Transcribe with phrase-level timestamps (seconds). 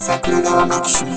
[0.00, 1.16] 桜川マキシムは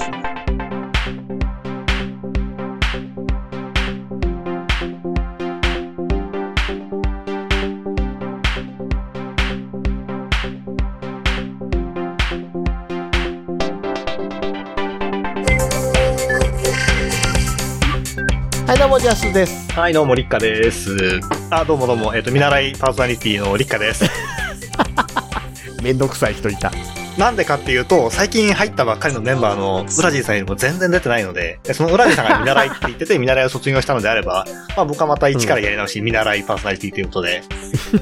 [18.76, 19.72] い、どうも、ジャスです。
[19.74, 21.20] はい、どうも、リッカです。
[21.52, 24.06] あ、どうもどうも、えっ、と、見習いパーソナリティのリッカです。
[25.84, 26.72] めんどくさい人いた。
[27.18, 37.44] なんでかっていうと、最近入ったばっかりのメンバーのウラジーさんよりも全然出てないので、でそのウラジーさんが見習いって言ってて、見習いを卒業したのであれば、まあ僕はまた一からやり直し、見習いパーソナリティということで、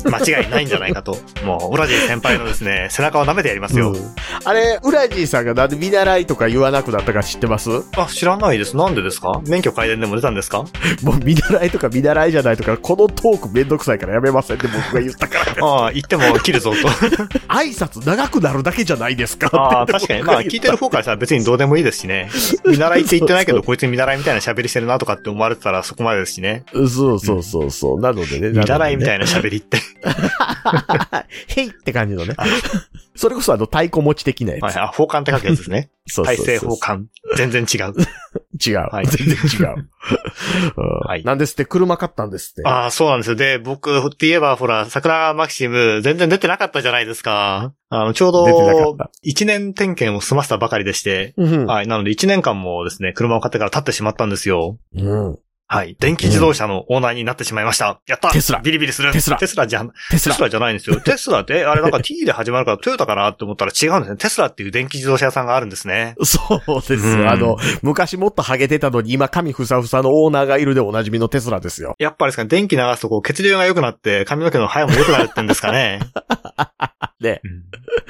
[0.06, 1.18] 間違いないんじゃないかと。
[1.44, 3.92] もう、ウラジー先輩のですね、背中を舐めてやりますよ。
[3.92, 7.70] うんあれ、ウラジーさんがなんで見習いとか言わなくなったか知ってます？
[7.70, 8.78] もあ、知らないです。
[8.78, 9.42] なんでですか？
[9.48, 10.60] 免許改伝でも出たんですか？
[11.04, 15.56] う見習いとか見習いじゃないとか、このトークめんどくさいからやめませんって僕が言ったから。
[15.66, 16.78] ああ、言っても切るぞと。
[17.50, 20.24] 挨拶長くなるだけじゃないですかああ、確かに。
[20.24, 22.30] まあ、聞いてる方からしたら別にどうでもいいですしね。
[22.66, 26.64] 見習いって言ってないけど、こいつ見習いみたいな喋りしてるなとかって思われてたらそこまでですしね。
[26.74, 28.00] そうそうそうそう。
[28.00, 28.50] なのでね。
[28.50, 29.78] 見習いみたいいな喋りって。
[30.04, 31.26] な。
[31.48, 32.36] へいって感じのね。
[33.16, 34.64] それこそあの、太鼓持ち的なやつ。
[34.64, 35.90] はい、あ、奉還って書くやつですね。
[36.08, 37.06] そうそうそう大政奉還。
[37.36, 37.94] 全然違う。
[38.66, 38.78] 違う。
[38.92, 39.90] はい全然違う。
[40.78, 42.68] うんはいなんですって、車買ったんですって。
[42.68, 43.36] ああ、そうなんですよ。
[43.36, 47.74] で、僕って言えば、ほら、桜マキシム、全然出てなかったじゃないですか。
[47.90, 48.46] あの、ちょうど
[48.94, 51.66] った、一年点検を済ませたばかりでして、うん。
[51.66, 51.88] はい。
[51.88, 54.78] なので、一年間もですね、車を買ってから経ってしまったんですよ。
[54.96, 55.40] うん。
[55.72, 55.96] はい。
[56.00, 58.02] 電気自動車のオーナーになってしまいました。
[58.08, 60.98] やったテスラビリビリするテスラテスラじゃん、テスラじゃないんですよ。
[61.06, 64.18] テスラって、あれなんか T で始まるからトヨタかなって思ったら違うんですね。
[64.18, 66.16] テスラっていう電気自動車屋さんがあるんですね。
[66.24, 66.94] そうです。
[66.96, 71.94] うんあの、昔もっとハゲてたのに今髪ふさふさのオーナーがいるでおなじみのテスラですよ。
[72.00, 76.00] やっぱりですかね、電気流すとこう血流が良くなって髪の毛の生えも良くなるってんですかね。
[77.22, 77.42] ね。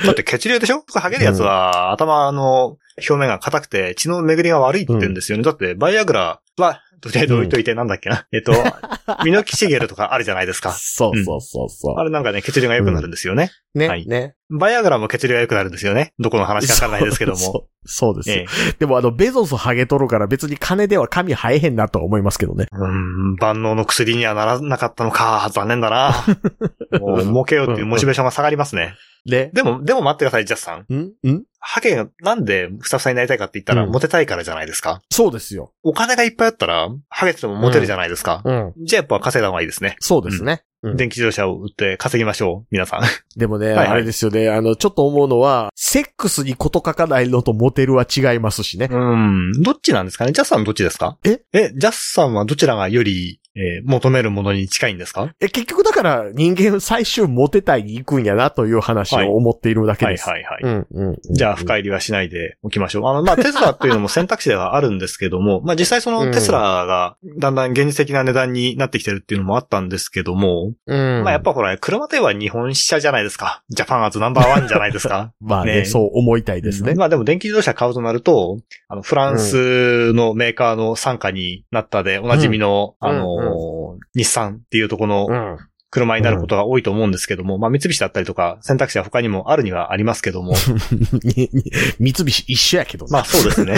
[0.06, 0.86] だって血流でしょ？
[0.96, 5.44] ハゲるやつは頭の表面が硬くて血の巡りが悪いって言うんですよね。
[5.44, 8.28] だってバイアグラは、とりあえず置いといてなんだっけな。
[8.32, 8.54] えっと、
[9.24, 10.72] ミノキシゲルとかあるじゃないですか。
[10.72, 11.96] そうそうそうそう。
[11.98, 13.52] あれなんかね、血流が良くなるんですよね。
[13.74, 14.36] ね、はいね。
[14.50, 16.14] バイアグラも血流が良くなるんですよね。
[16.20, 17.38] どこの話かわからないですけども。
[17.38, 22.66] そうそうです、ええでもあの、ベゾスハゲとるから別に金では髪生えへんなとは思いますけどね。
[22.72, 25.50] うーん、万能の薬にはならなかったのか。
[25.54, 26.14] 残念だな。
[27.00, 28.96] もう、儲けようっていうモチベーションが下がりますね。
[29.26, 29.50] ね。
[29.54, 30.86] でも、でも待ってください、ジャスさん。
[30.94, 31.30] ん？
[31.30, 31.44] ん？
[31.60, 35.02] ハゲがなんでふさふさになりたいかって言ったら、うんモテたいからじゃないですか？
[35.12, 35.74] そうですよ。
[35.84, 38.42] お金がいっぱいあったら、ハゲててもモテるじゃないですか。
[38.46, 38.74] うん。
[38.84, 39.96] じゃあやっぱ稼いだ方がいいですね。
[40.00, 40.64] そうですね。
[40.82, 43.02] うん電気自動車を売って稼ぎましょう、皆さん。
[43.38, 44.50] でもね、はいはいあれですよね。
[44.50, 48.88] あの、ちょっと思うのは、セックスにこと書かないのとモテるは違いますしね。
[48.90, 49.52] うん。
[49.62, 50.32] どっちなんですかね？
[50.32, 51.18] ジャスさんどっちですか？
[51.26, 51.42] え？
[51.52, 55.34] え、ジャスさんはどちらがより、えー求めるものに近いんですか？
[55.40, 60.30] え、結局だから人間最終モテたいに行くんやなという話を思っているだけはいです。
[60.30, 60.62] はいはい。
[60.64, 61.18] うんうん。
[61.34, 63.08] じゃあ、深入りはしないでおきましょう。
[63.08, 71.24] あの、まあ、テスラっていうのも選択肢ではあるんですけども、まあ、実際そのテスラがだんだん現実的な値段になってきてるっていうのもあったんですけども、うん。
[71.24, 73.64] まあ、やっぱほら、車では日本車じゃないですか。
[73.70, 75.34] ジャパンアズナンバーワンじゃないですか？
[75.42, 76.94] まあねねそう思いたいですね。
[76.96, 85.58] まあでも電気自動車買うとなると、あの、フランスのメーカーの傘下になったで、おなじみの、うんあのー日産っていうところのうん。
[85.92, 90.54] 車になることが多いと思うんですけども、まあ三菱だったりとか選択肢は他にもあるにはありますけども、
[92.00, 93.12] 三菱一緒やけどね。
[93.12, 93.76] まあそうですね。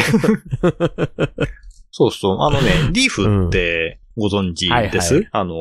[1.92, 2.42] そうそう。
[2.42, 5.54] あのね、リーフってご存知です、はいはあの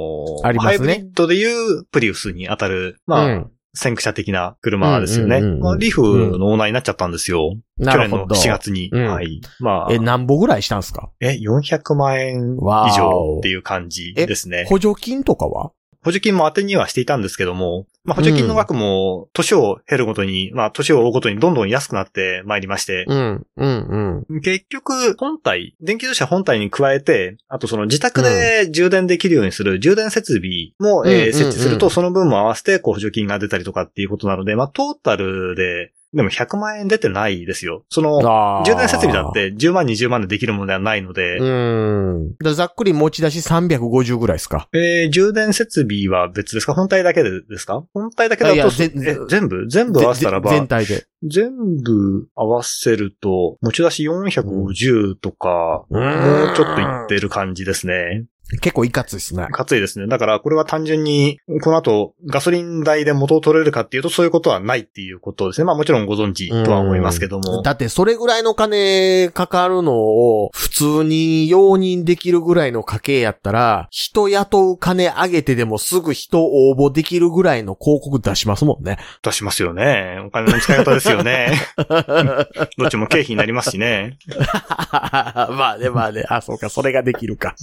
[0.42, 5.36] ハイブリッドでいうプリウスに当たる、まあ、うん先駆者的な車ですよね。
[5.36, 7.54] うんうんうんうんまあリーフのオーナーになっちゃったんですよ。
[7.78, 8.34] 去年のなるほど。
[8.34, 8.90] 7月に。
[8.92, 9.40] うんはい。
[9.60, 11.10] まあ、え、何歩ぐらいしたんすか？
[11.20, 12.58] え、400万円以
[12.96, 14.64] 上おっていう感じですね。
[14.68, 15.70] 補助金とかは？
[16.02, 24.40] 補助金も当てにはしていたんですけども、まあ、補助金の額も年を減るごとに、まあ、年を追うごとにどんどん安くなってまいりまして、うん、うん、うん。
[24.40, 31.32] 結局、本体、電気自動車本体に加えて、あとその自宅で充電できるようにする充電設備も、えーうんうんうん。
[31.34, 37.84] 設置すると、その分も合わせて、こう、補助金が出たりとかっていうことなので、まあ、トータルで、でも100万円出てないですよ。
[37.88, 38.18] その、
[38.64, 39.32] 充電設備だっ。
[39.32, 42.34] て10万、20万でできるものではないので、うん。
[42.42, 44.68] だざっくり持ち出し350ぐらいですか？
[44.72, 46.74] えー充電設備は別ですか？
[46.74, 47.84] 本体だけでですか？
[47.94, 49.66] 本体だけだと、全部？
[49.68, 51.06] 全部合わせたらばぜ、全体で。
[51.22, 58.24] 全部合わせると、持ち出し450とか、うんもうちょっといってる感じですね。
[58.58, 59.46] 結構いかついですね。
[59.50, 60.06] かついですね。
[60.06, 65.64] だからこれは単純に、この後ガソリン代で元を取れるかっていうとそういうことはないっていうことですね。
[65.64, 67.62] まあもちろんご存知とは思いますけども。
[67.62, 78.98] だってそれぐらいの金かかるのを普通に容認できるぐらいの家計やったら、人雇う金上げてでもすぐ人応募できるぐらいの広告出しますもんね。
[79.22, 80.22] 出しますよね。
[80.26, 81.52] お金の使い方ですよね。
[82.78, 84.18] どっちも経費になりますしね。
[84.90, 86.24] まあね、まあね。
[86.28, 87.54] あ、そうか、それができるか。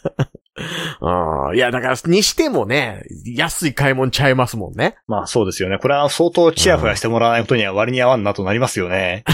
[1.00, 4.96] うんいや、だから、にしてもね、安い買い物ちゃいますもんね。
[5.06, 5.78] まあそうですよね。
[5.78, 9.24] これは相当チヤホヤしてもらわないことには割に合わんなとなりますよね。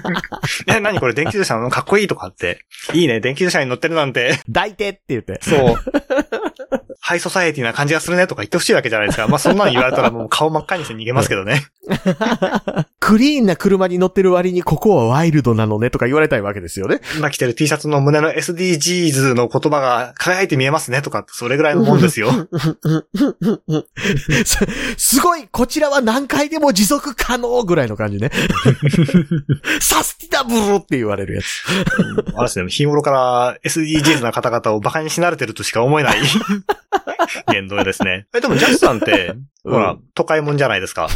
[0.68, 1.14] え、何これ？
[1.14, 1.70] 電気自動車の？
[1.70, 2.60] かっこいいとかって。
[2.92, 4.40] いいね、電気自動車に乗ってるなんて。
[4.52, 5.38] 抱いてって言って。
[5.40, 5.76] そう。
[7.08, 9.26] ハイソサエティな感じがするねとか言ってほしいわけじゃないですか。
[9.28, 11.64] まあそんなの言われたらもう顔真っ赤にして逃げますけどね。
[13.00, 17.00] クリーンな車に乗ってる割にここはワイルドなのねとか言われたいわけですよね。
[17.16, 22.30] 今着てる T シャツの胸の SDGs の言葉が輝いて見えますねとかってそれぐらいのもんですよ。
[24.44, 24.58] す
[25.16, 28.30] すごい、こちらは何回でも持続可能ぐらいの感じね。
[29.80, 31.64] サスティナブルって言われるやつ。
[32.34, 36.18] あれですね、日頃から SDGs な方々を馬鹿にし慣れてるとしか思えない
[37.52, 38.26] 言動ですね。
[38.34, 41.08] え、でもジャスさんって、うんほら、都会もんじゃないですか。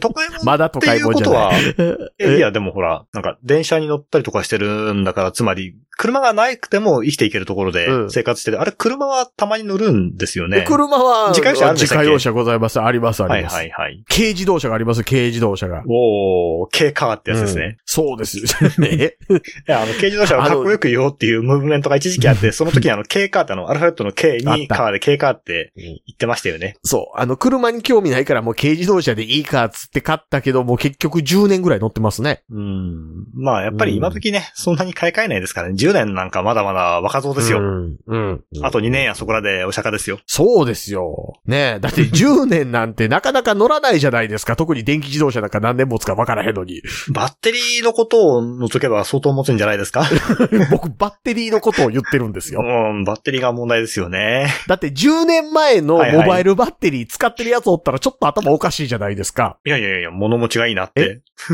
[0.00, 8.60] 都会もんまだ都会もんじゃいうことはない。、えいや、でもほら、なんか、電車に乗ったりとかしてるんだから、つまり、車がなくても生きていけるところでうん生活してる。
[8.60, 10.64] あれ、車はたまに乗るんですよね。
[10.66, 12.02] 車は、自家用車あるんでしたっけ？
[12.02, 12.80] 自家用車ございます。
[12.80, 13.54] あります、あはいります。
[13.54, 14.02] はいはい。
[14.08, 15.84] 軽自動車があります、軽自動車が。
[15.86, 17.76] おー、軽カーってやつですうんね。
[17.84, 18.44] そうですよ
[18.78, 19.14] ね。
[19.30, 26.74] いや、あの、軽自動車をかっこよく言おうっていうムーブメントが一時期あって、その時にあの、軽カーってあの、アルファベットの K にカーで軽カーって言ってましたよね。
[26.82, 27.20] そう。
[27.20, 32.42] あの、車に興味ないからもう軽自動車でいいかっつって買ったけど、もう結局10年ぐらい乗ってますね。
[32.50, 33.26] うん。
[33.34, 35.74] まあ、やっぱり今時ね、そんなに買い替えないですからね。
[35.92, 37.58] 10年なんかまだまだ若造ですよ。
[37.58, 37.98] うん。
[38.06, 38.44] うん。
[38.62, 40.18] あと2年やそこらでお釈迦ですよ。
[40.26, 41.34] そうですよ。
[41.46, 41.80] ねえ。
[41.80, 44.56] だって10年なんてなかなか乗らないじゃないですか。
[44.56, 46.82] 特に電気自動車なんか何年持つか分からへんのに。
[47.10, 50.04] バッテリーのことを除けば相当持つんじゃないですか？
[50.70, 52.60] 僕、バッテリーのことを言ってるんですよ。
[52.62, 54.48] うん、バッテリーが問題ですよね。
[54.66, 59.58] だって10年前のモバイルバッテリー使ってるやつおったらちょっと頭おかしいじゃないですか。
[59.64, 61.20] いやいやいや、物持ちがいいなって。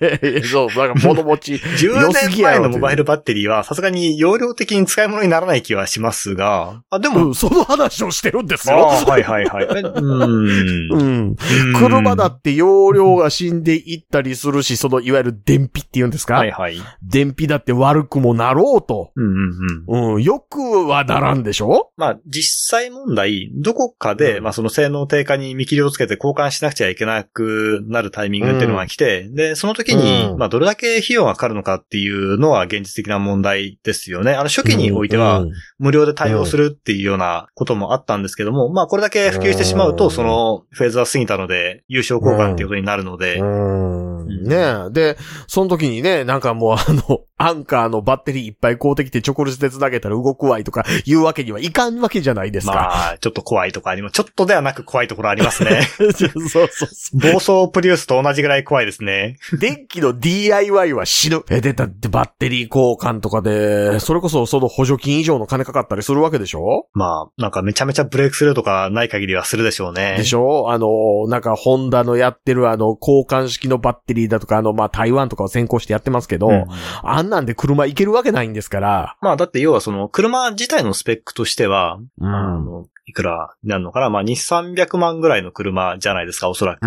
[0.00, 1.54] いやいやそう、なんか物持ち。
[1.54, 8.90] 10良すぎやろ年前のモバイルバッテリーはさすがに容量的に使い物にならない気はしますが、あ、でも、うん、その話をしてるんですあよ。
[8.90, 9.64] あはいはいはい。
[9.64, 11.02] え うーんう
[11.32, 11.36] ん。
[11.78, 16.76] 車だって容量が死んでいったりするし、そのいわゆる電費って言うんですか、はいはい。
[17.02, 19.10] 電費だって悪くもなろうと。
[19.16, 20.14] うんうんうん。
[20.14, 21.90] うん、よくはならんでしょ？
[21.96, 34.32] まあ、実際問題、どこかで、うんまあ、その性能低下に見切りをつけて交換しなくちゃいけなくなるタイミングっていうのが来て、で、その時に、うんまあ、どれだけ費用がかかるのかっていうのは現実的な問題ですよね。
[34.32, 35.44] あの、初期においては、
[35.78, 44.02] 無料で対応するっていうようなこともあったんですけども、まあ、これだけ普及してしまうと、うんそのフェーズは過ぎたので、優勝交換っていうことになるので、うん。
[44.44, 44.56] ね
[44.88, 44.90] え。
[44.90, 45.16] で、
[45.46, 52.72] その時にね、なんかもうあの、 アンカーのバッテリーいっぱい買うてきて直接つなげたら動くわいとか言うわけにはいかんわけじゃないですか。
[52.72, 54.12] まあ、ちょっと怖いとこあります。
[54.12, 55.82] ちょっとではなく怖いところありますね。
[55.98, 57.18] そうそうそう。
[57.18, 59.38] 暴走プリウスと同じぐらい怖いですね。
[59.58, 61.42] 電気の DIY は死ぬ。
[61.50, 63.51] え、で、だってバッテリー交換とかで、
[64.00, 66.86] それこそその補助金以上の金かかったりするわけでしょ？
[66.92, 70.14] まあ、なんかめちゃめちゃブレイクスルーとかない限りはするでしょうね。
[70.16, 70.70] でしょ？
[70.70, 76.66] あの、なんか、ホンダのやってるあの、交換式のバッテリーだとか、あの、まあ、台湾とかを先行してやってますけど、うん
[77.04, 79.16] あんなんで車いけるわけないんですから。
[79.20, 84.10] まあ、だって要はその、車自体のスペックとしては、うあの、いくらになるのかな？
[84.10, 86.80] まあ、2、300万ぐらいの車じゃないですか、おそらく。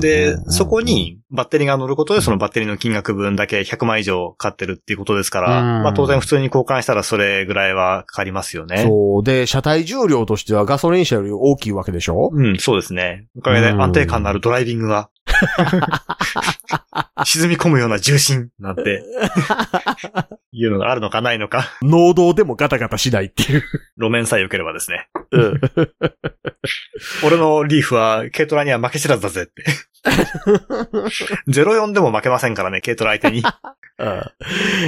[0.00, 8.84] で、そこ、にバッテリーが乗ることでそのバッテリーの金額分だけ100万以上買ってるっていうことですから、うんまあ当然普通に交換したらそれぐらいはかかりますよね。
[8.84, 9.22] そう。
[9.22, 12.30] で、車体重量としてはガソリン車より大きいわけでしょ？
[12.32, 13.26] うん、そうですね。
[13.36, 15.10] おかげで安定感のあるドライビングが、
[17.24, 19.02] 沈み込むような重心なんて、
[20.52, 23.62] いうのがあるのかないのか、農道でもガタガタしないっていう。
[23.98, 25.08] 路面さえ良ければですね。
[25.32, 25.60] うん。
[27.24, 29.64] 俺のリーフは軽トラには負け知らずだぜって。
[31.48, 33.42] 04でも負けませんからね、軽トラ相手に。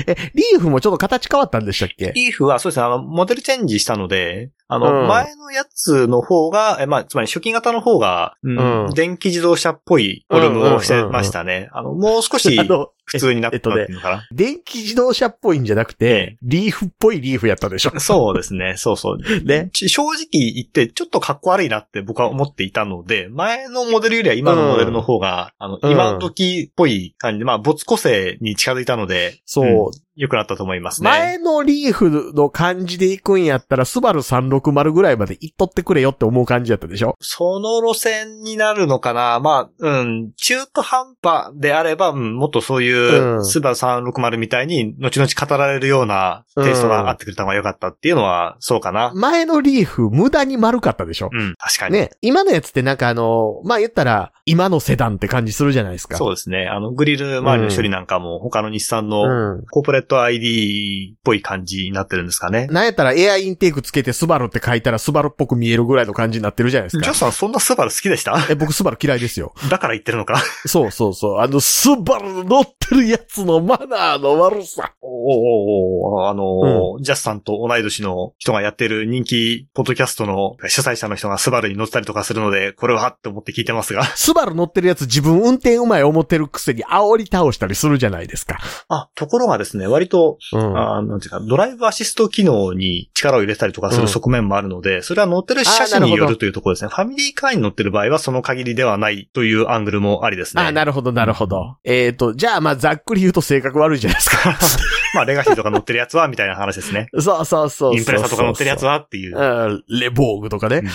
[0.06, 2.12] え、リーフもちょっと形変わったんでしたっけ？
[2.14, 5.08] リーフはそうですね、あの、モデルチェンジしたので、あの、うん。
[5.08, 8.84] 前のやつの方が、えまあ、つまり初期型の方が、うん。
[8.86, 8.94] うん。
[8.94, 11.68] 電気自動車っぽいフォルムをしてましたね。
[11.72, 14.28] あの、もう少しあの、普通になったっていうのかな。
[14.32, 17.92] 電気自動車っぽいんじゃなくて、リーフっぽいリーフやったでしょ。
[18.00, 19.18] そうですね、そうそう。
[19.44, 19.70] ね。
[19.72, 29.66] ち正直言って、ちょっとかっこ悪いなって僕は思っていたので、前のモデルよりは今のモデルの方が、あの、うん今時っぽい感じで、まあ、没個性に近づいたので、そう。
[29.66, 31.08] うん良くなったと思いますね。
[31.08, 37.16] 前のリーフの感じで行くんやったら、スバル360ぐらいまで行っとってくれよって思う感じやったでしょ？
[37.20, 39.40] その路線になるのかな？
[39.40, 49.12] まあ、うん、中途半端であれば、うん、もっとそういうう、んスバル360みたいに、後々語られるようなテイストがあってくれた方が良かったっていうのは、そうかな。
[49.14, 51.30] 前のリーフ無駄に丸かったでしょ？
[51.32, 51.94] うん、確かに。
[51.94, 56.16] ね、今のやつってなんかあの、まあ言ったら、今のセダンって感じするじゃないですか。
[56.16, 56.66] そうですね。
[56.66, 59.64] あの、グリル周りの処理なんかも、他の日産のうん。
[59.70, 62.66] コーポレート ID っぽい感じになってるんですかね。
[62.68, 67.04] なんやったらエアインテークつけてスバルって書いたらスバルっぽく見えるぐらいの感じになってるじゃないですか。
[67.04, 68.36] ジョスさんそんなスバル好きでした？
[68.50, 69.54] え、僕スバル嫌いですよ。
[69.70, 70.40] だから言ってるのか？
[70.66, 71.38] そうそうそう。
[71.40, 74.92] あの、スバル乗ってるやつのマナーの悪さ。
[75.00, 84.04] おおおおあのージャスさんと同い年の人がやってる人気ポッドキャストの主催者の人がスバルに乗ったりとかするので、これはって思って聞いてますが。
[84.16, 88.58] スバル乗ってるやつ自分運転うまい思ってるくせに煽り倒したりするじゃないですか。
[88.88, 90.78] あ、ところがですね、割と、うん。
[90.78, 96.90] あなんていうか、ドライブアシスト機能に力を入れたりとかする側面もあるので、それは乗ってる車種によるというところですね。
[96.90, 100.62] ファミリーカーに乗ってる場合はその限りではないというアングルもありですね。
[100.62, 101.76] あ、なるほど、なるほど。
[101.84, 104.58] えっ、と、じゃあ、まあ、ざっくり言うと性格悪いじゃないですか。
[105.14, 107.08] まあ、レガシーとか乗ってるやつは、みたいな話ですね。
[107.18, 107.96] そうそうそう。
[107.96, 109.36] インプレッサとか乗ってるやつはっていう。
[109.36, 110.78] うん、レボーグとかね。
[110.78, 110.88] うん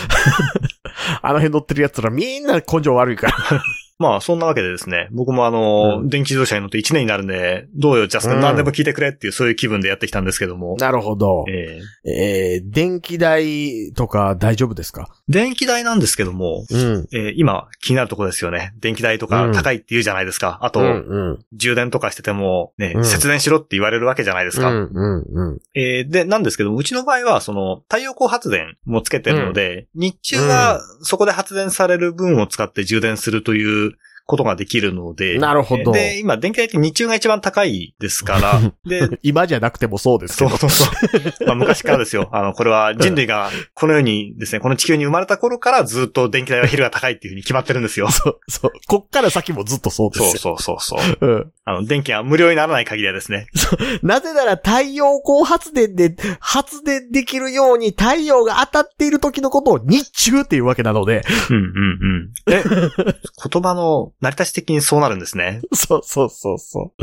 [1.22, 3.64] あの辺乗ってるやつらみんな根性悪いから。
[4.00, 10.76] まあ、そんなわけでですね、僕もあの、うん電気自動車に乗って1年になるんで、どうよ、ジャス君、うん何でも聞いてくれっていう、そういう気分でやってきたんですけども。
[10.80, 11.46] なるほど。
[11.50, 15.10] えーえー、電気代とか大丈夫ですか？
[15.28, 17.08] 電気代なんですけども、うん。
[17.12, 18.74] えー今気になるところですよね。
[18.80, 20.60] 電気代とか高いって言うじゃないですか。
[20.62, 21.40] あと、うん、うん。
[21.54, 24.70] 充電とかしてても、ね、うん節電しろって言われるわけじゃないですか。
[24.70, 25.60] うん、うん、うん。
[25.74, 33.87] えーで、なんですけども、うちの場合は、その、太陽光発電もつけてるので、日中はそこで発電される分を使って充電するという
[34.28, 40.50] ことができるので、なるほどで、今、電気代って日中が一番高いですから、 で、今じゃなくてもそうですけど。
[40.58, 41.48] そうそうそう。
[41.48, 42.28] まあ昔からですよ。
[42.34, 48.12] あの、これは人類がこの世にですね、この地球に生まれた頃からずっと電気代は昼が高いっていうふうに決まってるんですよ。
[48.12, 48.72] そう、そう。
[48.88, 50.28] こっから先もずっとそうですよ。
[50.38, 51.28] そうそうそうそう。
[51.28, 51.52] うん。
[51.64, 53.48] あの、電気が無料にならない限りはですね。
[54.04, 62.54] なぜなら太陽光発電で発電できるように太陽が当たっている時のことを日中っていうわけなので、うんうんうん。
[62.54, 65.62] え、言葉の成り立ち的にそうなるんですね。
[65.74, 66.94] そうそうそうそ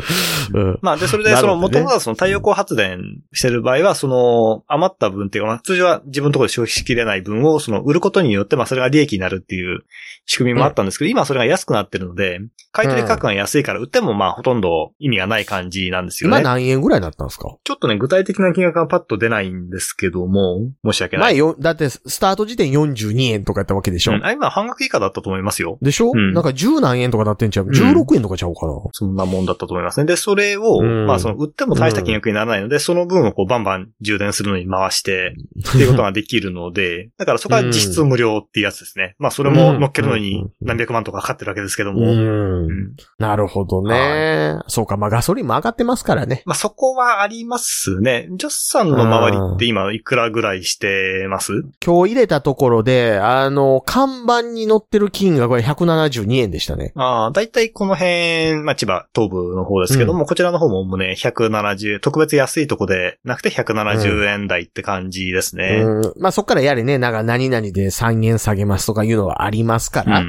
[0.53, 0.59] う。
[0.59, 0.79] うん。
[0.81, 2.99] まあ、で、それで、その、もともとはその太陽光発電
[3.33, 9.83] してる場合は、その、余った分っていうか、まあ通常は自分のところで消費しきれない分を、その、売ることによって、まあ、それが利益になるっていう
[10.25, 12.39] 仕組みもあったんですけど、今はそれが安くなってるので、
[12.71, 16.43] 買い取り価格が安いから売っても、まあ、ほとんど意味がない感じなんですよ今ね。
[16.43, 17.55] 何円ぐらいになったんですか？
[17.63, 21.25] ちょっとね、具体的な金額がパッと出ないんですけども、申し訳ない。
[21.27, 25.77] 前よ、だってスタート時点42円とかやったわけでしょ、うんあ今半額以下だったと思いますよ。
[25.81, 27.65] でしょ、うんなんか10何円とかなってんちゃう？
[27.65, 30.05] うん ?16 円とかちゃうかな、そんなもんだったと思いますね。
[30.05, 35.35] で、それを、うんまあ、その、売っても大した金額にならないので、その分をこう、バンバン充電するのに回して、
[35.67, 39.15] っていうことができるので、 だからそこは実質無料っていうやつですね。
[39.19, 42.01] まあ、それも乗っけるのにうん何百万とかかかってるわけですけどうも。
[42.01, 42.95] うんん。
[43.19, 44.59] なるほどね。
[44.67, 46.43] そうか、まあガソリンも上がってますからね。
[46.45, 48.27] まあ、そこはありますね。
[48.31, 51.63] ジョスさんの周りって今いくらぐらいしてます？
[51.85, 56.93] 今日入れたところで、あの、看板に載ってる金額は172円でしたね。
[56.97, 65.81] ああ、だいたいこの辺、まあ、千葉東部の方ですけども、こちらの方ももうね、170、特別安いとこでなくて170円台って感じですね。
[65.83, 66.13] うん。
[66.17, 70.21] まあそっからやれね、なんか何々で3円下げますとかいうのはありますかうら。
[70.21, 70.25] ん。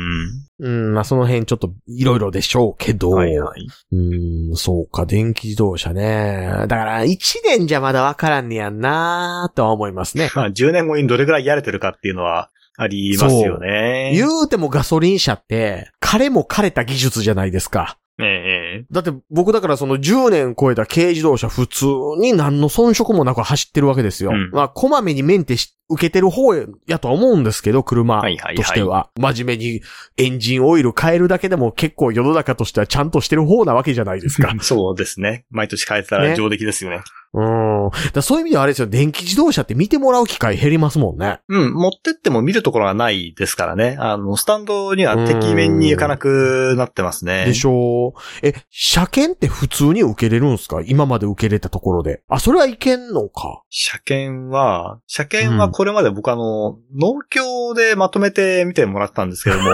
[0.58, 3.10] うん、まあその辺ちょっといろいろでしょうけど。
[3.10, 3.66] はいはい。
[3.92, 6.48] うん、そうか、電気自動車ね。
[6.66, 10.30] だから1年じゃまだわからんねやんなとは思いますね。
[10.34, 14.12] まあ、10年後にどれぐらいやれてるかっていうのはありますよね。
[14.14, 17.98] 言うてもガソリン車って、枯れも枯れた技術じゃないですか。
[18.18, 21.84] えええだって僕だからその10年超えた軽自動車普通
[22.18, 24.30] に何の遜色もなく走ってるわけですよ。
[24.30, 26.54] うんまあ、こまめにメンテし受けてる方
[26.86, 29.10] やとは思うんですけど、車はいはいはいとしては。
[29.18, 29.82] 真面目に
[30.16, 34.54] エンジンオイル変えるだけでも結構世の中としてはちゃんとしてる方なわけじゃないですか。
[34.60, 35.44] そうですね。
[35.50, 37.02] 毎年変えてたらね上出来ですよね。
[37.36, 37.90] うん。
[38.14, 41.40] だそういう意味ではあれですよ、電気自動車って見てもらう機会減りますもんね。
[41.48, 43.96] うん、持ってっても見るところがないですからね。
[44.00, 47.44] あの、スタンドには敵面に行かなくなってますね。
[47.44, 48.46] でしょう。
[48.46, 50.80] え、車検って普通に受けれるんですか？
[50.86, 52.22] 今まで受けれたところで。
[52.28, 53.62] あ、それはいけんのか。
[53.68, 59.70] 車検は、車検はこれまで僕あの、農協でまとめて見てもらったんですけども、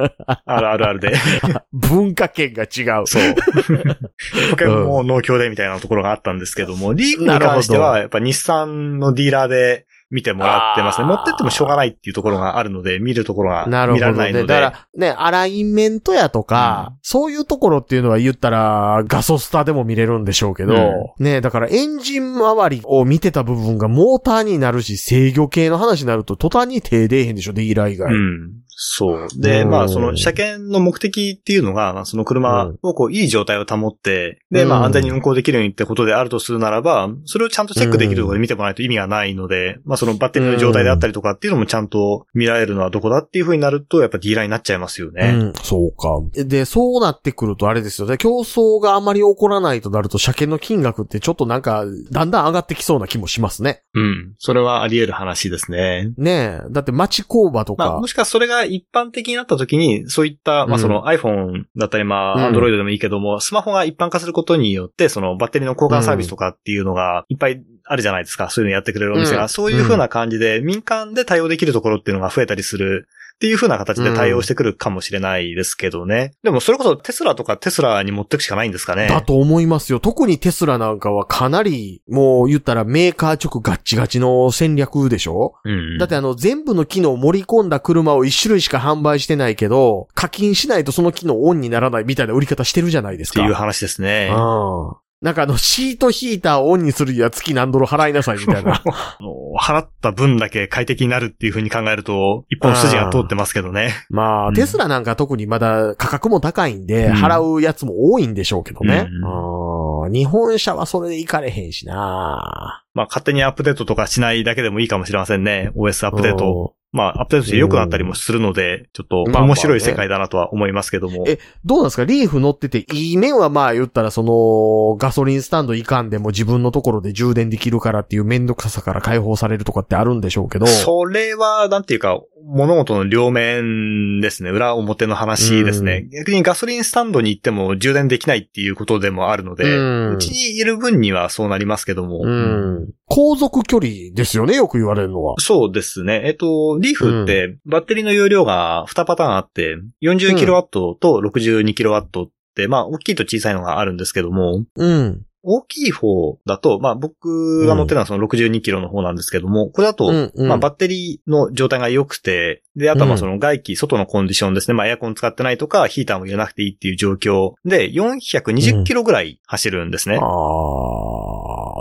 [0.46, 1.12] あるあるあるで。
[1.72, 3.06] 文化圏が違う。
[3.06, 3.22] そう。
[4.50, 11.06] 保険も農協でみたいなところがあったんですけども、リーフに関しては、やっぱ日産のディーラーで見てもらってますね。
[11.06, 13.64] 持ってってもしょうがないっていうところがあるので、見るところが。
[13.66, 14.46] 見られないので。
[14.46, 28.12] だから、ね、アラインメントやとか、うんそういうところっていうのは言ったら、ガソスタでも見れるんでしょうけど、ね、だからエンジン周りを見てた部分がモーターになるし、制御系の話になると途端に手出えへんでしょ、ディーラー以外。
[28.12, 28.52] うん。
[28.74, 29.28] そう。
[29.36, 45.30] で、うんまあ、その、車検の目的っていうのが、まあその車をこう、いい状態を保って、で、まうんあ、安全に運行できるようにってことであるとするならば、それをちゃんとチェックできるところで見てもらわないと意味がないので、まあ、そのバッテリーの状態であったりとかっていうのもちゃんと見られるのはどこだっていう風になると、やっぱディーラーになっちゃいますようね。
[45.30, 46.20] ん、そうか。
[46.44, 48.18] で、そうなってくるとあれですよね。
[48.18, 53.82] 競争があまり起こらないとなると、車検の金額ってちょっとなんか、だんだん上がってきそうな気もしますね。
[53.94, 54.34] うん。
[54.38, 56.12] それはあり得る話ですね。
[56.16, 56.70] ねえ。
[56.70, 68.50] だって町工場とかまあ、も、しかそれが一般的になった時に、そういった、まあ、うんその iPhone だったり、まあ、うん Android でもいいけども、スマホが一般化することによって、そのバッテリーの交換サービスとかっていうのがいっぱいあるじゃないですか。
[68.50, 69.42] そういうのやってくれるお店が。
[69.42, 73.08] うんそういう風な感じで、民間で対応できるところっていうのが増えたりする。
[73.42, 76.34] っていう風な形で対応してくるかもしれないですけどね。
[76.44, 79.08] でもそれこそテスラとかテスラに持ってくしかないんですかね。
[79.08, 79.98] だと思いますよ。
[79.98, 85.54] 特にテスラなんかはかなり、もう言ったらメーカー直ガッチガチの戦略でしょ？
[85.64, 85.98] うん。
[85.98, 93.40] だってあの全部の機能を盛り込んだ車を一種類しか販売してないけど、課金しないとその機能オンにならないみたいな売り方してるじゃないですか。
[93.40, 94.28] っていう話ですね。
[94.30, 94.92] うん。
[95.22, 98.74] なんかあの、シートヒーターをオンにするには月何ドル払いなさいみたいな。
[98.84, 103.94] あの払った分だけ快適になるっていう風に考えると、一本筋が通ってますけどね。
[104.10, 109.06] まあ、うんテスラなんか特にまだ価格も高いんで、うん払うやつも多いんでしょうけどね。
[109.08, 115.70] ううん日本車はそれで行かれへんしなまあ勝手にアップデートとかしないだけでもいいかもしれませんね。
[115.76, 116.74] OS アップデート。
[116.92, 121.24] まあアップデートして良くなったりもするので、ちょっとまあまあね面白い世界だなとは思いますけども。
[121.26, 122.04] えどうなんですか？
[122.04, 130.66] リーフ乗ってて、いい面はまあ言ったらその、ガソリンスタンド行かんでも自分のところで充電できるからっていうめんどくささから解放されるとかってあるんでしょうけど。
[130.66, 134.50] それは、なんていうか、物事の両面ですね。
[134.50, 136.08] 裏表の話ですね。
[136.12, 142.20] 逆にガソリンスタンドに行っても充電できないっていうことでもあるので、うんうちにいる分にはそうなりますけども。
[142.24, 142.90] うん。
[143.14, 145.34] 航続距離ですよね、よく言われるのは。
[145.38, 146.22] そうですね。
[146.24, 150.62] えっと、リーフって、バッテリーの容量が2パターンあって、40kW
[150.98, 155.22] と 62kW って、まあ、大きいと小さいのがあるんですけども、うん。
[155.44, 164.74] 大きい方だと、まあ、僕が乗ってるのはその 62kg の方なんですけども、これだと、うんうんまあ、バッテリーの状態が良くて、で、あとはその外気、外のコンディションですね。
[164.74, 170.16] まあ、エアコン使ってないとか、ヒーターも入れなくていいっていう状況で、420キロぐらい走るんですね。
[170.16, 170.28] ああ。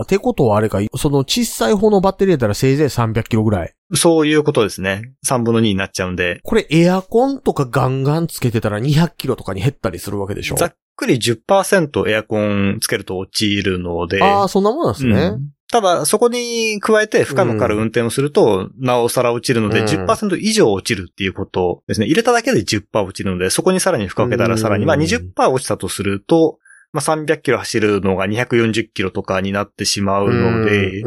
[0.01, 3.73] ってことはあれか、その小さい方のバッテリーやったらせいぜい300キロぐらい。
[3.93, 5.13] そういうことですね。
[5.27, 10.55] 3分の2になっちゃうんで、これエアコンとかガンガンつけてたら200キロとかに減ったりするわけでしょ？
[10.55, 15.13] ざっくり10%エアコンつけると落ちるので、ああ、そんなもんなんですね。
[15.13, 22.07] うんただ、そこに加えて負荷のかかる運転をすると、なおさら落ちるので、うん10%以上落ちるっていうことですね。
[22.07, 26.59] 入れただけで10%落ちるので、そこにさらに負荷をかけたらさらに、うんまあ20%落ちたとすると、
[26.93, 31.03] まあ300キロ走るのが240キロとかになってしまうので。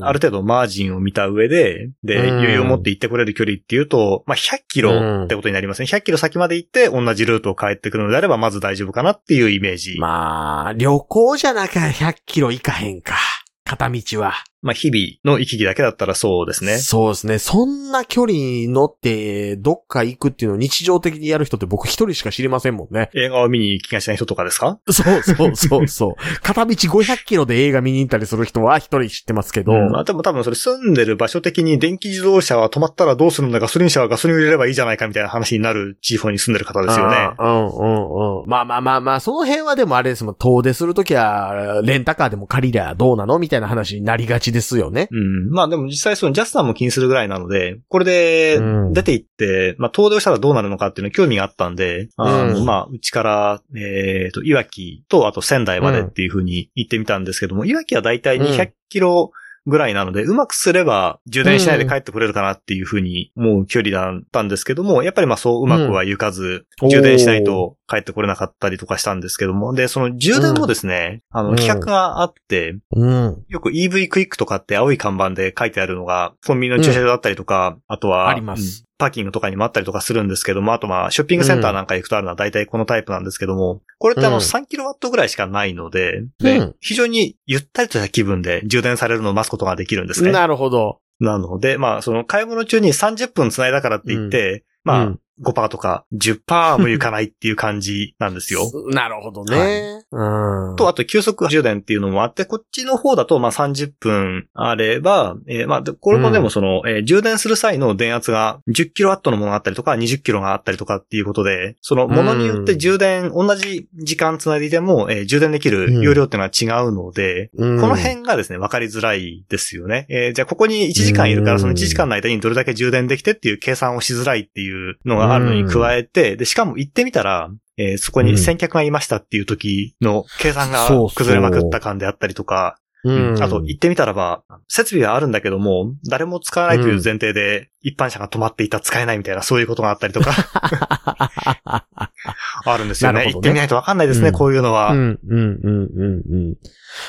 [0.00, 5.86] ある程度マージンを見た上で、で、うん余裕を持って行ってくれる距離っていうと、まあ100キロってことになりますね。
[5.86, 9.98] 100キロ先まで行って同じルートを帰ってくるのであれば、まず大丈夫かなっていうイメージ。
[9.98, 13.16] まあ、旅行じゃなきゃ100キロ行かへんか。
[13.64, 14.34] 片道は。
[14.64, 16.78] まあ日々の行き来だけだったらそうですね。
[16.78, 17.38] そうですね。
[17.38, 18.32] そんな距離
[18.68, 23.10] 乗って、どっか行くっていうのを日常的にやる人って僕一人しか知りませんもんね。
[23.14, 24.80] 映画を見に行きがちな人とかですか？
[24.90, 26.14] そうそうそうそう。
[26.40, 29.72] 片道500キロで映画見に行ったりする人は一人知ってますけど。
[29.90, 37.16] まあでも多分それ住んでる場所的に電気自動車は止まったらどうするんだガソリン車はガソリンを入れればいいじゃないかみたいな話になる地方に住んでる方ですよね。
[37.38, 38.48] うんうんうん。
[38.48, 45.08] まあまあまあまあ、その辺はでもあれですもん、遠出するときは、レンタカーでも借りりゃどうなのみたいな話になりがちですよね。
[45.10, 45.50] うん。
[45.50, 59.32] まあでも実際そのジャスターも気にするぐらいなので、これでうん出て行って、まあ遠出をしたらどうなるのかっていうの興味があったんで、あのうんまあうちから、えっ、と、いわきとあと仙台までっていう風に行ってみたんですけども、いわきはだいたい200キロ
[59.66, 71.56] ぐらいなので、うまくすれば充電しないで帰ってくれるかなっていう風に思う距離だったんですけども、やっぱりまあそううまくはいかず、うん充電しないと帰ってこれなかったりとかしたんですけども、で、その充電もですね、あの、うん。
[71.56, 73.44] 規格があって、うん。
[73.48, 78.80] よく EV クイックとかって青い看板で書いてあるのが、コンビニの駐車場だったりとか、あとは、あります。
[78.88, 90.32] うんパーキングとかにもあったりとかするんですけども、あとまあ、ショッピングセンターなんか行くとあるのは大体このタイプなんですけども、これってあのうん 3kW ぐらいしかないので、でうん非常にゆったりとした気分で充電されるのを待つことができるんですね。
[90.32, 91.00] なるほど。
[91.20, 98.70] なので、まあ、その買い物中に30分繋いだからって言って、まあ、うん5%とか10%もいかないっていう感じなんですよ。
[98.90, 100.04] なるほどね。
[100.12, 100.76] うん。
[100.76, 120.06] と、あと急速充電っていうのもあって、こっちの方だとまあ30分あれば、えーまあ、でこれもでもその、えー充電する際の電圧が 10kW のものがあったりとか 20kW があったりとかっていうことで、そのものによって充電、同じ時間つないでいても、えー充電できる容量っていうのは違うので、うんこの辺がですね、分かりづらいですよね。
[120.08, 133.42] えーじゃあここに1時間いるから、その1時間の間にどれだけ充電できてっていう計算をしづらいっていうのがあるのに加えて、で、しかも行ってみたら、えーそこに先客がいましたっていう時の計算が崩れまくった感であったりとか、うん。
[133.42, 140.32] あと行ってみたらば、設備はあるんだけども、誰も使わないという前提で、一般車が止まっていた使えないみたいな、そういうことがあったりとか、
[142.64, 143.26] あるんですよね。
[143.26, 144.92] ね行ってみないとわかんないですね、うんこういうのは。
[144.92, 146.54] うん、うん、うん、うん、うん。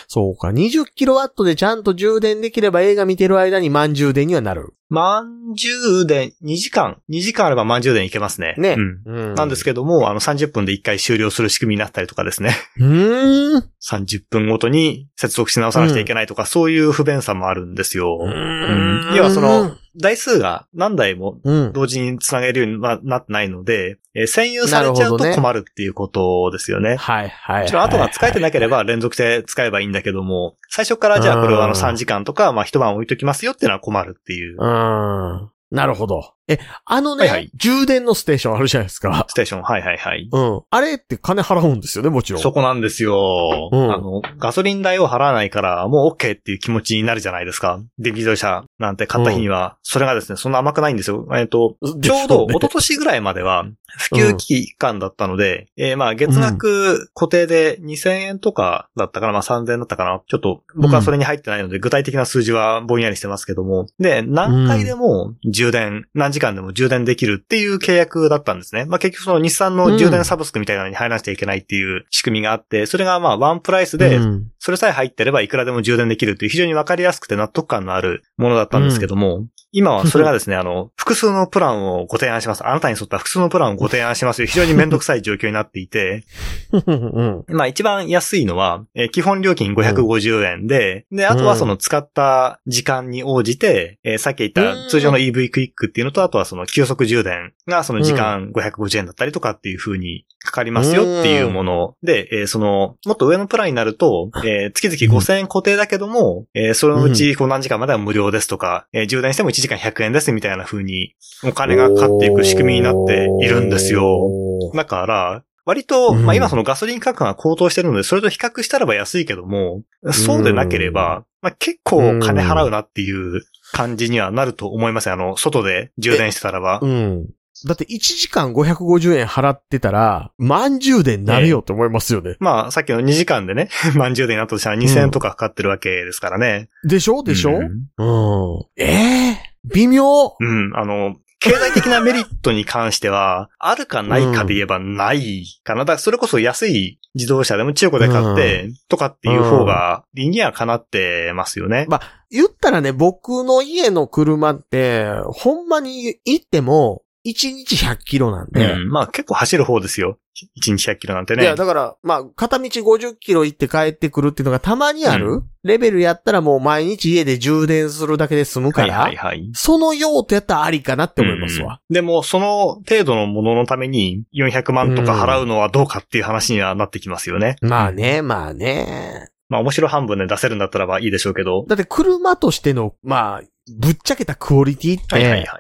[0.07, 0.49] そうか。
[0.49, 4.73] 20キロワットでちゃんと充電できれば映画見てる間に満充電にはなる。
[4.89, 8.55] 満充電、2時間、2時間あれば満充電いけますね。
[8.57, 9.01] ねうん。
[9.05, 12.55] うんなんですけども、あの30分で1回終了する仕組みになったりとかですね。
[12.79, 13.69] うーん。
[13.83, 18.17] 30分ごとに接続し直さなくちゃいけないとか、そういう不便さもあるんですよ。
[18.21, 21.73] うん要はその、台数が何台もうん。
[21.73, 26.95] 同時につなげるようにはなってないので、えー占有されちゃうと困るっていうことですよね。
[26.95, 27.61] はい、はい。
[27.63, 35.49] もちろん後が使えてなければ連続で使えばいいんだけども、最初からじゃあこれをあのうん3時間とか、まあ一晩置いときますよっていうのは困るっていううん。
[35.75, 36.33] なるほど。
[36.47, 39.25] え、あのね、はいはい充電のステーションあるじゃないですか。
[39.27, 39.63] ステーション。
[39.63, 40.29] はいはいはい。
[40.31, 40.61] うん。
[40.69, 42.41] あれって金払うんですよね、もちろん。
[42.41, 43.69] そこなんですよ。
[43.71, 47.81] うんあの、ガソリン代を払わないから、もう OK っていう気持ちになるじゃないですか。
[47.97, 51.27] 電気自動車なんて買った日には、それがですね、そんな甘くないんですよ。
[51.33, 53.65] えっと、ちょうど、一昨年ぐらいまでは、
[53.97, 60.21] 普及期間だったので、えーまあ、月額固定で2000円とかだったかな、まあ3000円だったかな。
[60.27, 63.87] ちょっと、僕はそれに入ってないので、具体的な数字はぼんやりしてますけども。
[63.99, 65.33] で、何回でも
[65.65, 68.85] 充電、何時間でも充電できるっていう契約だったんですね。
[68.85, 82.65] まあ、結局その日産の充電サブスクみたいなのに入らなきゃいけないっていう仕組みがあって、それがまあ、ワンプライスで、うんそれさえ入ってればいくらでも充電できるっていう非常にわかりやすくて納得感のあるものだったんですけども、今はそれがですね、あの、複数のプランをご提案します。
[82.65, 84.47] あなたに沿った複数のプランをご提案しますよ。
[84.47, 86.23] 非常にめんどくさい状況になっていて、
[86.71, 87.43] うん。
[87.49, 111.15] まあ一番安いのは、えー基本料金550円で、で、あとはその使った時間に応じて、えーさっき言った通常の EV クイックっていうのと、あとはその急速充電がその時間550円だったりとかっていう風にかかりますよっていうもので、えーその、もっと上のプランになると、えー月々5000円固定だけども、えーそのうちこう何時間までは無料ですとか、えー充電しても1時間100円ですみたいな風に
[111.45, 114.29] お金がかかっていく仕組みになっているんですよ。
[114.73, 116.25] だから、割と、うん。
[116.25, 123.41] まあ今そのガソリン価格が高騰してるので、それと比較したらば安いけども、そうでなければ、まあ結構金払うなっていう
[123.75, 125.13] 感じにはなると思いますね。
[125.13, 126.87] あの、外で充電してたらばう。
[126.87, 127.27] ん。
[127.65, 132.35] だって1時間550円払ってたら、満充電なれよって思いますよね。
[132.39, 136.69] まあさっきの2時間でね、満充電になったとしたら2000円とかかかってるわけですからね。
[136.83, 137.23] でしょ？
[137.23, 137.51] でしょ？
[137.51, 138.65] うんうん。
[138.75, 139.37] ええ？
[139.73, 145.81] 微妙うん、あの、経済的なメリットに関しては、あるかないかで言えばないかな。
[145.81, 151.87] だからそれこそ安い自動車でも中古で買って、とかっていう方が理にはかなってますよね。
[152.29, 158.73] 言ったらね、僕の家の車って、ほんまに行っても、1日100キロなんで。
[158.73, 158.89] うん。
[158.89, 160.19] まあ結構走る方ですよ。
[160.61, 161.43] 1日100キロなんてね。
[161.43, 169.49] いや、だから、まあ、片道50キロ行って帰ってくるっていうのがたまにある、うレベルやったらもう毎日家で充電するだけで済むかはいら、はいはい。
[169.53, 171.79] その用途やったらありかなって思いますわ。
[171.89, 177.55] でも、その程度のもののために400万とか払うのはどうかっていう話にはなってきますよね。
[177.61, 179.29] まあね、まあね。
[179.47, 181.65] まあ面白半分で出せるんだったらばいいでしょうけど。
[181.67, 183.41] だって車としての、まあ、
[183.79, 185.59] ぶっちゃけたクオリティって、はいはいは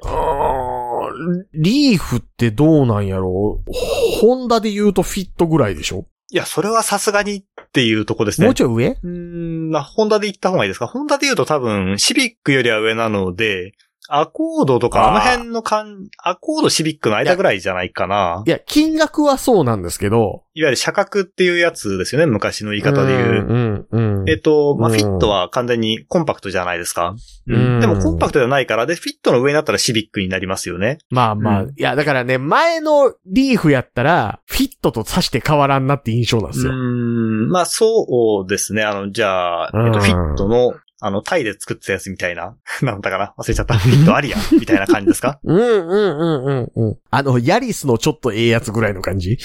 [0.51, 0.54] い
[1.53, 3.71] リーフってどうなんやろう？
[4.19, 8.47] ホンダで言うとフィットぐらいでしょ、いや、それはさすがにっていうとこですね。
[8.47, 8.89] もうちょい上？
[8.89, 10.87] うーん、まあ、ホンダで行った方がいいですか？
[10.87, 13.73] ホンダで言うと多分、シビックよりは上なので、
[14.09, 18.43] アコードとか、あの辺の感、アコードシビックの間ぐらいじゃないかな。
[18.45, 20.43] いや、金額はそうなんですけど。
[20.57, 23.29] いわゆる車格っていうやつですよね、昔の言い方で言う。
[23.29, 24.29] うん、うん、うん。
[24.29, 27.15] えっと、まあ、うんフィットは完全にコンパクトじゃないですか？
[27.47, 30.99] うんでもコンパクトじゃないから、で、フィットの上になったらシビックになりますよね。
[31.09, 36.71] まあまあ、うんいや、だからね、前のリーフやったら、フィットとさして変わらんなって印象なんですよ。
[36.71, 38.83] うーん、まあそうですね。
[38.83, 42.55] あの、じゃあ、うんえっと、フィットの、あの、タイで作ってたやつみたいな。
[42.81, 43.77] なんだかな忘れちゃった。
[43.77, 45.39] フィットありやんみたいな感じですか？
[45.43, 46.97] うん、うん、うん、うん、うん。
[47.11, 49.37] あの、ヤリスのちょっとええやつぐらいの感じ？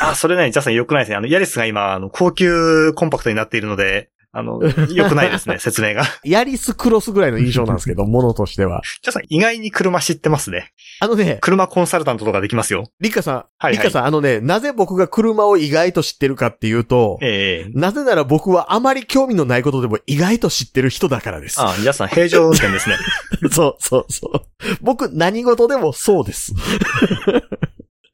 [0.00, 1.16] あ、それね、ジャスさん良くないですね。
[1.16, 6.04] あの、ヤリスが今、あの、高級コンパクトになっているので、あの、良くないですね、 説明が。
[6.24, 8.80] ヤリスクロスぐらいの印象なんですけど、ものとしては。
[9.02, 10.72] じゃあさん、意外に車知ってますね。
[11.00, 12.88] あのね、車コンサルタントとかできますよ。
[12.98, 21.60] リカさん、はいはいリカさん、あのね、なぜ僕が車を意外と知ってるかっていうと、ええなぜなら僕はあまり興味のないことでも意外と知ってる人だからです。
[21.60, 22.96] あ、あさん、平常運転ですね。
[23.52, 24.40] そうそうそう。
[24.80, 26.54] 僕、何事でもそうです。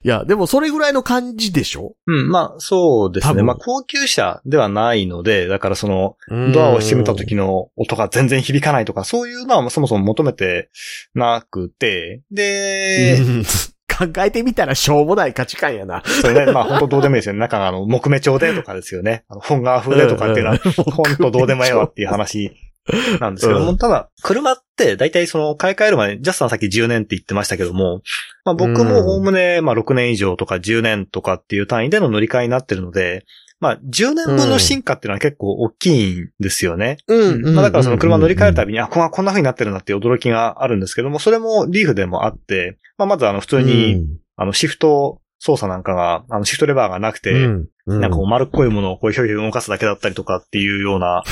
[0.09, 1.95] いや、でもそれぐらいの感じでしょ？
[2.07, 3.43] うん、まあ、そうですね。
[3.43, 6.17] まあ、高級車ではないので、だからその、
[6.55, 10.71] ドアを閉めた時の音が全然響かないとか、そういうのはそもそも求めて
[11.15, 13.45] なくて、で、うん
[13.99, 16.03] 考えてみたらしょうもない価値観やな。
[16.05, 17.41] それね、まあ本当どうでもいいですよね。
[17.41, 19.25] 中があの、木目調でとかですよね。
[19.29, 22.53] あの本川風でとかっていうのは、本当どうでもいいわっていう話
[23.21, 28.03] なんですけども、うただ、車って大体その買い替える前に、ジャスさんさっき10年って言ってましたけども、
[28.45, 33.25] まあ僕もおおむね、まあ6年以上とか10年とかっていう単位での乗り換えになってるので、
[33.61, 36.99] まあ10年分の進化っていうのは結構大きいんですよね。
[37.09, 37.55] うん。
[37.55, 48.01] まあだからその車乗り換えるたびに、あ、こんなこんな風になってるなっていう驚きがあるんですけども、それもリーフでもあって、まあまずあの普通に、あのシフト操作なんかが、あのシフトレバーがなくて、うん、うん。
[48.01, 51.23] なんかこう丸っこいものをこうひょいひょい動かすだけだったりとかっていうような、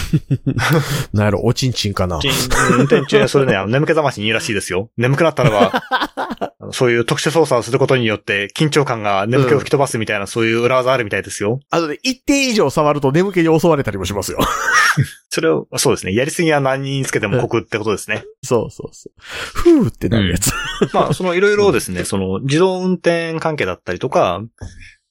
[1.13, 2.19] なんやろ、おちんちんかな。
[2.21, 2.31] ちん
[2.79, 4.91] 運転中にそれね、あの眠気覚ましにいいらしいですよ。
[4.97, 5.83] 眠くなったらば、
[6.73, 11.61] そういう特殊操作をすることによって緊張感が眠気を吹き飛ばすみたいな、そういう裏技あるみたいですよ。
[11.71, 14.39] あとね、一定以上触ると眠気に襲われたりもしますよ。
[15.29, 16.15] それを、そうですね。
[16.15, 18.25] やりすぎは何につけてもコクってことですね。
[18.43, 19.21] そうそうそう。
[19.21, 20.51] ふーってなるやつ。
[20.93, 24.43] まあ、そのいろいろですね、その自動運転関係だったりとか、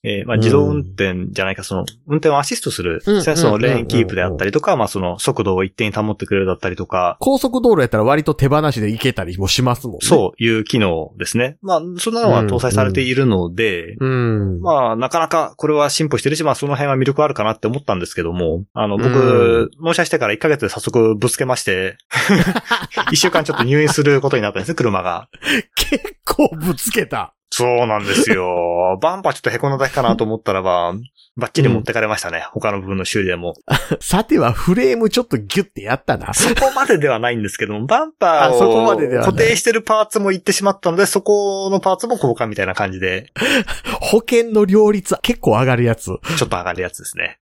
[0.06, 10.00] えーまあ自動運転じゃないか、その運転をアシストする、うんそのレーンキープであったりとか、まあその速度を一定に保ってくれるだったりとか、高速道路やったら割と手放しで行けたりもしますもんね。
[10.04, 11.58] そういう機能ですね。
[11.62, 14.06] まあ、そんなのは搭載されているので、う。
[14.06, 14.62] うん。
[14.62, 21.98] まあ、なかなかこれは進歩してるし、まあその辺は魅力あるかなって思ったんですけども、あの、僕、うん納車してから1ヶ月で早速ぶつけまして、
[23.12, 25.30] 1週間ちょっと入院することになったんですね、車が。
[25.76, 27.36] 結構ぶつけた。
[27.58, 28.98] そうなんですよ。
[29.02, 30.94] バンパーちょっと凹んだだけかなと思ったらば、
[31.38, 32.46] バッチリ持ってかれましたね。
[32.52, 33.54] 他の部分の修理でも。
[34.02, 36.34] さてはフレームちょっとギュッてやったな。
[36.34, 43.32] そこまでではないんですけども、バンパーあそこまででを固定してるパーツも行ってしまったので、そこのパーツも交換みたいな感じで、
[44.02, 46.06] 保険の両率結構上がるやつ。
[46.06, 47.40] ちょっと上がるやつですね。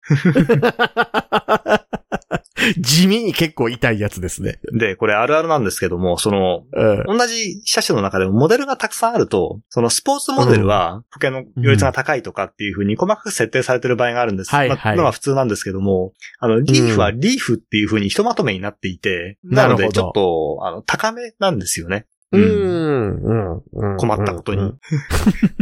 [2.80, 4.60] 地味に結構痛いやつですね。
[4.74, 7.18] で、これあるあるなんですけども、その、うん。
[7.18, 14.52] 同じ車種の中でもモデルがたくさんあると、そのスポーツモデルは保険の利率が高いとかっていう風に細かく設定されてる場合があるんです。
[14.52, 22.06] まあはいはいのが普通なんですけども、あの、リーフはリーフっていう風にひとまとめになっていて、なのでなるほどちょっと、あの、高めなんですよね。
[22.34, 22.40] う。
[22.40, 23.24] ん。
[23.24, 23.94] うん。
[23.94, 24.62] うん困ったことに。
[24.62, 24.80] うん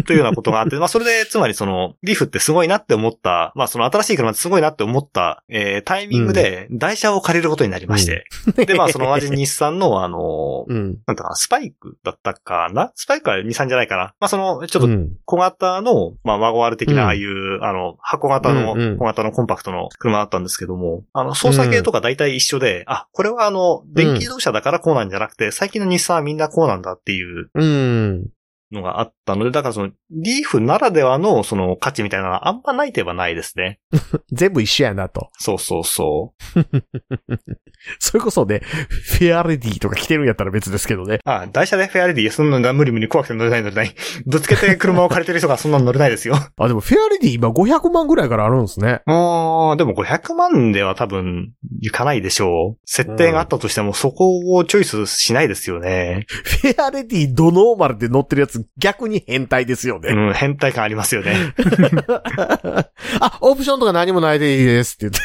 [0.05, 8.25] というようなことがあって、まあそれで、つまりその、リーフってすごいなって思った、まあその新しい車ってすごいなって思った、えータイミングで、台車を借りることになりまして。
[8.65, 10.97] で、まあその同じ日産の、あの、うん。
[11.05, 12.91] なんだかな、スパイクだったかな？
[12.95, 28.27] スパイクは日産じゃないかなまあその、ちょっとうん小型の、まあ、ワゴン R 的うんな、ああいう、あの、箱型の、うんうん小型のコンパクトの車だったんですけども、あの、操作系とか大体一緒で、あ、これはあの、電気自動車だからこうなんじゃなくて、最近の日産はみんなこうそうなんだっていううん。
[28.71, 33.79] のがあったので、だからその、リーフならではの、その、価値みたいなのはあんまないといえばないですね。
[34.31, 35.29] 全部一緒やなと。
[35.37, 36.33] そうそうそ
[37.99, 41.15] それこそね、フェアレディとか来てるんやったら別ですけどね。
[41.15, 41.19] う。
[41.25, 43.95] あ、代車でフェアレディ、そんなの無理無理怖くて乗れない乗れない。
[44.25, 46.35] ぶつけて車を借りてる人がそんなの乗れないですよ。
[46.57, 49.01] あ、でもフェアレディ今500万ぐらいからあるんですね。
[49.05, 52.79] あーでも500万では多分、いかないでしょう。
[52.85, 56.25] 設定があったとしても、そこをチョイスしないですよね。
[56.29, 60.09] フェアレディドノーマルで乗ってるやつ逆に変態ですよね。
[60.09, 61.35] うん、変態感ありますよね。
[63.19, 65.19] あ、オプションとか何もないでいいですって言って。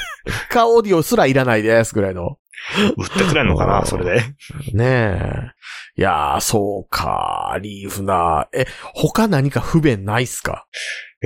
[0.52, 2.38] カーオーディオすらいらないですぐらいの。
[2.96, 4.22] 売ってくれんのかな、それで。
[4.72, 5.50] ねえ。
[5.98, 8.48] いやー、そうか、リーフな。
[8.52, 10.66] え、他何か不便ないっすか？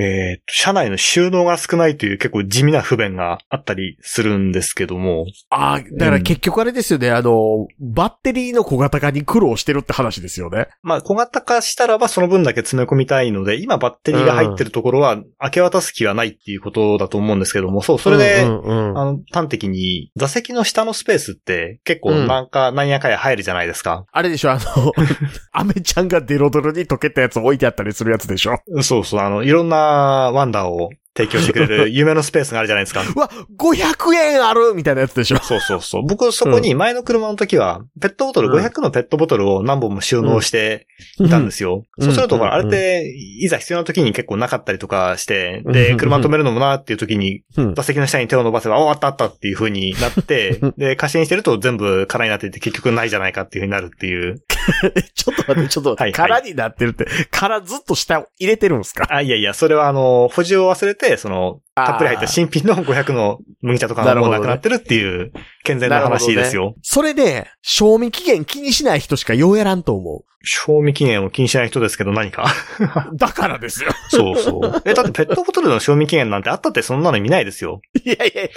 [0.01, 5.25] えーと、車内の収納が少ないという結構地味な不便があったりするんですけども。
[5.49, 10.67] あーだから結局あれですよね、あの、バッテリーの小型化に苦労してるって話ですよね。
[10.81, 24.05] まあ、小型化したらばその分だけ詰め込みたいので、今バッテリーが入ってるところは明け渡す気はないっていうことだと思うんですけども、そう、それで、うんうんうんあの、端的に座席の下のスペースって結構なんか、なんやかや入るじゃないですか。
[24.11, 24.93] あれでしょ、あの、
[25.53, 28.57] アメちゃんがデロドロに溶けたやつ置いてあったりするやつでしょ。
[28.81, 29.90] そうそう、あの、いろんな
[30.31, 33.03] ワンダーを提供してくれる 夢のスペースがあるじゃないですか。
[33.03, 35.39] うわ、500円あるみたいなやつでしょ。
[35.39, 36.05] そうそうそう。
[36.07, 40.87] 僕そこに前の車の時は、ペットボトル、うん500のペットボトルを何本も収納して
[41.19, 41.83] いたんですよ。
[41.97, 43.03] うんそうすると、あれって、
[43.39, 54.41] いざ必要な時に結構なかったりとかして、うで、ん車止めるのもなっていう時に、うん座席の下に手を伸ばせば、お、あったあったっていう風になってうん、 で、過信してると全部空になっていて結局ないじゃないかっていう風になるっていう。
[55.15, 56.41] ちょっと待って、ちょっと待って、はいはい。
[56.41, 59.07] 空になってるって、空ずっと下入れてるんですか？
[59.09, 65.31] あ、いやいや、それはあの、補充を忘れて、その、たっぷり入った新品の500の麦茶とかがもうなくなってるっていう、
[65.63, 66.75] 健全な話ですよ。
[66.81, 72.45] それで、賞味期限気にしない人しかようやらんと思賞味期限を気にしない人ですけど何か
[72.79, 72.85] う。
[73.15, 73.91] だからですよ。
[74.09, 74.81] そうそう。
[74.85, 77.79] え、だってペットボトルの賞味期限なんてあったってそんなの見ないですよ。
[78.03, 78.47] いやいや、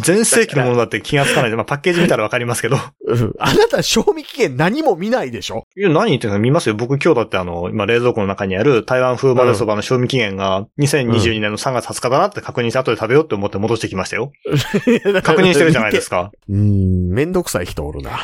[0.00, 2.78] 全盛期のものだって気がつかないで、まあパッケージ見たらわかりますけど。
[3.06, 5.66] うんあなた賞味期限何も見ないでしょ？
[5.76, 6.74] いや、何言ってんの見ますよ。
[6.74, 14.32] 僕今日だってあの、今冷蔵庫の中にある台湾風混ぜそばの賞味期限が2022年の3月20日だなって確認して後で食べようって思って戻してきましたよ。
[15.22, 16.32] 確認してるじゃないですか。
[16.48, 18.20] うーん、めんどくさい人おるな。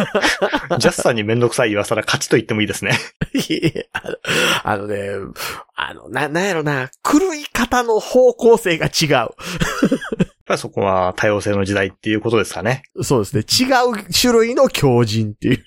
[0.78, 2.98] ジャスさんにめんどくさい言わせたら勝ちと言ってもいいですね。
[3.36, 4.16] いやあの
[4.64, 5.10] あのね、
[5.76, 9.28] あの、な、なんやろな、狂い方の方向性が違やっ
[10.50, 12.82] ぱりそこは多様性の時代っていうことですかね。
[12.94, 13.04] う。
[13.04, 13.42] そうですね。
[13.42, 15.64] 違う種類の強靭っていう。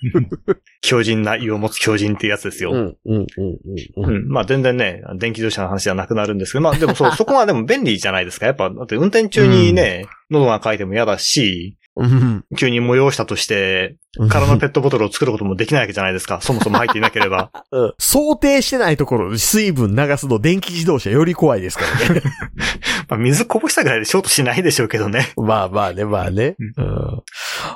[0.82, 2.72] 強靭な胃を持つ強靭っていうやつですよ。
[2.74, 4.16] うん、うん、うん、うん。
[4.16, 4.28] うん。
[4.28, 8.46] まあ全然ね、電気自動車の話じゃなくなるんですけど、まあでもそう、そこはでも便利じゃないですか。
[8.46, 12.44] やっぱ、だって運転中にね、喉が渇いても嫌だし、うん。
[12.58, 13.96] 急に催したとして、
[14.30, 16.40] 空のペットボトルを作ることもできないわけじゃないですか。
[16.42, 17.50] そもそも入っていなければ。
[17.72, 22.22] うん想定してないところで水分流すの電気自動車より怖いですからね。
[23.10, 25.34] まあ水こぼしたぐらいでショートしないでしょうけどね。
[25.36, 26.56] まあまあね、まあね。
[26.78, 27.24] ううん、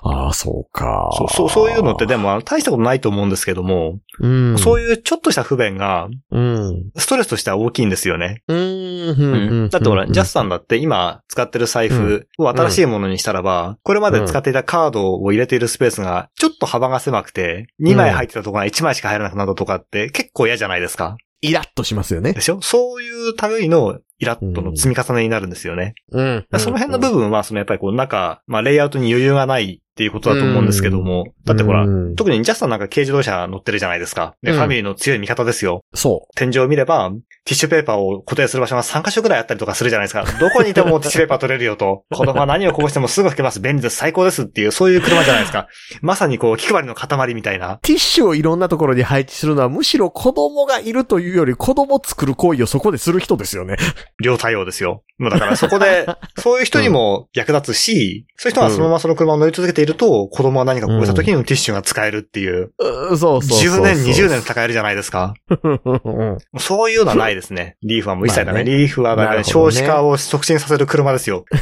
[0.03, 1.09] ああ、そうか。
[1.17, 4.57] そう、そう、そういうのってでも大したことないと思うんですけども、うん。
[4.57, 6.91] そういうちょっとした不便が、うん。
[6.95, 8.43] ストレスとしては大きいんですよね。
[8.47, 21.17] だってほら、ジャスさんだって今使ってる財布を新しいものにしたらば、これまで使っていたカードを入れているスペースがちょっと幅が狭くて、2枚入ってたところが1枚しか入らなくなったとかって結構嫌じゃないですか。
[21.41, 22.41] イラッとしますよねで。
[22.41, 22.61] しょ？
[22.61, 25.93] そういう類のイラッとの積み重ねになるんですよね。
[26.11, 26.47] うん。
[26.57, 34.35] その辺の部分は、そのやっぱりこう中、まあレイアウトに余裕がないっていうことだと思うんですけども、だってほら、うん特にジャスさんなんか軽自動車乗ってるじゃないですか。
[34.43, 35.81] で、うんファミリーの強い味方ですよ。
[35.95, 37.11] そ天井を見れば、
[37.45, 40.25] ティッシュペーパーを固定する場所が3箇所ぐらいあったりとかするじゃないですか。
[40.39, 42.03] どこにいてもティッシュペーパー取れるよと。
[42.13, 43.59] 子供は何をこぼしてもすぐ拭けます。
[43.59, 43.95] 便利です。
[43.95, 45.67] 最高ですっていう、そういう車じゃないですか。
[46.01, 47.75] まさにこう、気配りの塊みたいな。
[47.75, 47.79] う。
[47.81, 53.77] ティッシュをいろんなところに配置するのはむしろ子供がいるというより子供作る行為をそこでする人ですよね。
[54.21, 55.03] 両対応ですよ。
[55.17, 56.05] もうだからそこで、
[56.37, 63.81] そういう人にも役立つし、そういう人がそのままその車を乗り続けていると、子供は何かこぼした時にティッシュが使えるっていう、うんそうそうそうそう。
[63.81, 65.33] 10年、20年使えるじゃないですか。
[65.49, 67.77] う んそういうのはないですね。
[67.81, 68.51] リーフはもう一切ダメ。
[68.51, 71.45] まあねリーフはだから、少子化を促進させる車ですよ。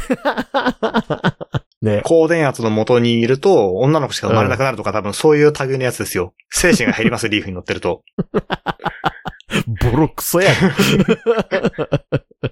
[1.82, 2.02] ね。
[2.04, 6.34] 高電圧の元にいると、女の子しか生まれなくなるとか、多分そういう類のやつですよ。
[6.50, 8.02] 精神が減ります、リーフに乗ってると。
[9.92, 10.54] ボロクソやん。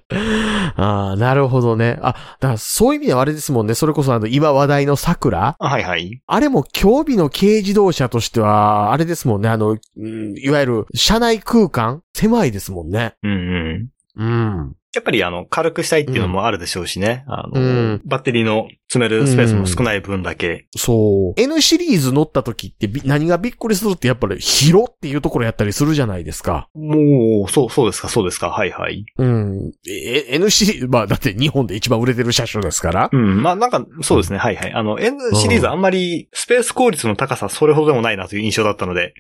[0.77, 1.99] ああ、なるほどね。
[2.03, 3.75] あ、だからそういう意味ではあれですもんね。
[3.75, 6.21] それこそあの、今話題の桜あはいはい。
[6.27, 9.49] あれも競技の軽自動車としては、あれですもんね。
[9.49, 13.15] あの、うんいわゆる車内空間狭いですもんね。
[13.23, 13.89] うんうん。
[14.17, 14.73] うん。
[14.95, 17.25] やっぱりあの、軽くしたいっていうのもあるでしょうしね。
[17.27, 20.69] あの、うんバッテリーの詰めるスペースも少ない分だけ。
[20.77, 21.41] そう。
[21.41, 26.69] N シリーズ乗った時ってび何がびっくりするってやっぱり広っていうところやったりするじゃないですか。
[26.75, 28.51] もう、そう、そうですか、そうですか。
[28.51, 29.05] はいはい。
[29.19, 29.73] うん。
[29.89, 33.11] え N シリーズ、まあだって日本で一番売れてる車種ですから。
[33.13, 33.43] うん。
[33.43, 34.39] まあなんか、そうですね。
[34.39, 34.73] はいはい。
[34.73, 39.15] あの、N シリーズあんまりスペース効率の高さそれほどでもないなという印象だったので。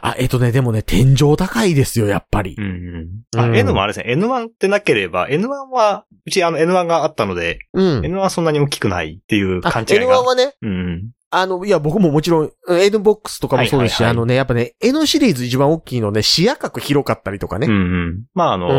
[0.00, 2.60] あ、えっとね、でもね、天井高いですよ、やっぱりう。
[2.60, 2.68] んう
[3.36, 3.40] ん。
[3.40, 4.14] あ、うん N もあれですね。
[4.14, 8.00] N1 ってなければ、N1 は、うちあの N1 があったので、うん。
[8.00, 10.22] N1 はそんなに大きくないっていうあ勘違い N1 が。
[10.22, 11.10] はね、うん。
[11.34, 17.66] あの、いや、僕ももちろん、N ボックスとかもそうですし、はいはいはいあのね、やっぱね、N シリーズ一番大きいのね、視野角広かったりとかね。
[17.68, 17.76] うんう
[18.10, 18.24] ん。
[18.34, 18.72] まああのー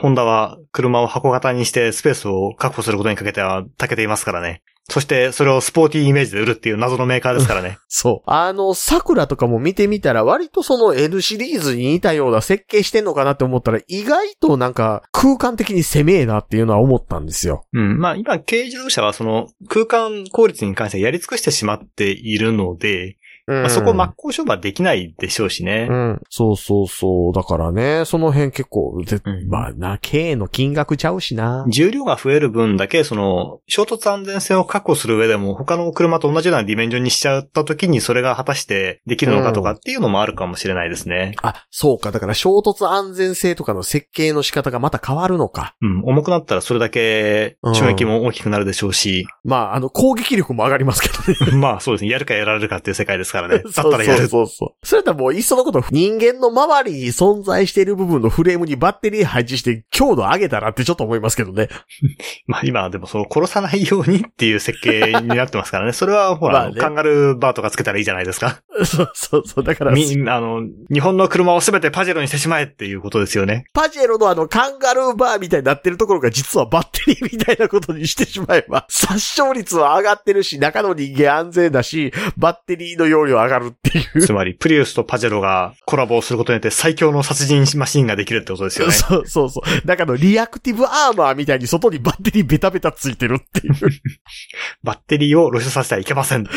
[0.00, 4.62] ホンダは車を箱型にしてスペースを確保することにかけては長けていますからね。
[4.90, 7.78] そしてそれをスポーティーイメージで売るっていう謎のメーカーですからね。
[7.88, 8.30] そう。
[8.30, 17.66] あの、桜とかも見てみたら、割とその N シリーズに似たような設計してんのかなって思ったら、意外となんか空間的に攻めえなっていうのは思ったんですよ。
[17.74, 17.98] うん。
[17.98, 23.17] まあ今軽自動車はその空間効率に関してやり尽くしてしまっているので、
[23.48, 25.94] うんまあ、そこ真っ向勝負はできないでしょうしねう。
[25.94, 26.22] ん。
[26.28, 27.32] そうそうそう。
[27.32, 31.64] だからね、その辺結構、ぜうんまあな、K の金額ちゃうしな。
[31.68, 41.34] 重量が増える分だけ、その、衝突安全性を確保する上でも、他の車と同じようなディメンジョンにしちゃった時に、それが果たしてできるのかとかっていうのもあるかもしれないですね。
[41.42, 42.12] あ、そうか。
[42.12, 45.74] だから衝突安全性とかの設計の仕方がまた変わるのか。
[45.80, 51.56] うん、重くなったらそれだけ衝撃も大きくなるでしょうし、まあ、あの、攻撃力も上がりますけどね。
[51.58, 53.58] まあそうですね、やるかやられるかっていう世界ですからね。
[53.58, 54.18] だったらやる。
[54.20, 54.86] そうそうそう。
[54.86, 61.68] それだったらもういっそのこと人間の周りに存在している部分のフレームにバッテリー配置して強度上げたらってちょっと思いますけどね。
[62.46, 65.92] まあ今はでもその殺さないようにっていう設計になってますからね。
[65.92, 68.62] それはほら、まあねカンガルーバーとかつけたらいいじゃないですか。
[68.84, 69.64] そうそうそう。
[69.64, 70.62] だから、み、あの、
[70.92, 73.64] 日本の車をすべてパジェロにしてしまえっていうことですよね。
[73.72, 84.22] パジェロのあのカンガルーバーみたいになってるところが実はバッテリーみたいなことにしてしまえば、 殺傷率は上がってるし、中の人間安全だし、バッテリーの容量上がるっていう。
[84.22, 88.92] つまり、プリウスとパジェロがコラボをすることによって最強の殺人マシンができるってことですよね。
[88.92, 89.86] そうそうそう。
[89.86, 93.74] 中のリアクティブアーマーみたいに外にバッテリーベタベタついてるっていう。
[94.82, 96.48] バッテリーを露出させてはいけません。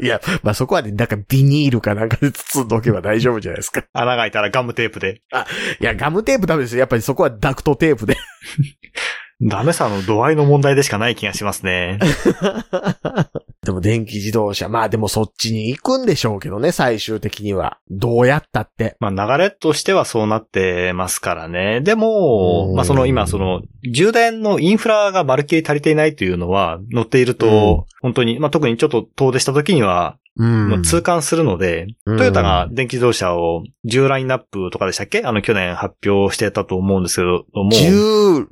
[0.00, 3.84] いや、まあそこはね、なんかビニールかなんかで包んどけば大丈夫じゃないですか。
[3.92, 5.20] 穴が開いたらガムテープで。
[5.78, 6.78] いや、ガムテープダメですよ。
[6.78, 8.16] やっぱりそこはダクトテープで。
[9.40, 12.00] ダメさの度合いの問題でしかない気がしますね。
[13.62, 17.78] でも電気自動車、まあでもそっちに行くんでしょうけどね、最終的には。
[17.90, 18.96] どうやったって。
[18.98, 21.82] まあ流れとしてはそうなってますからね。
[21.82, 23.60] でもう、んまあその今その
[23.92, 30.82] 充電のインフラがまるっきり足りていないというのは乗っていると、本当に、まあ特にちょっと遠出した時にはうん。
[30.82, 32.16] 痛感するので、うん。
[32.16, 35.22] トヨタが電気自動車を10ラインナップとかでしたっけ？
[35.24, 37.70] あの去年発表してたと思うんですけども。
[37.72, 38.46] 16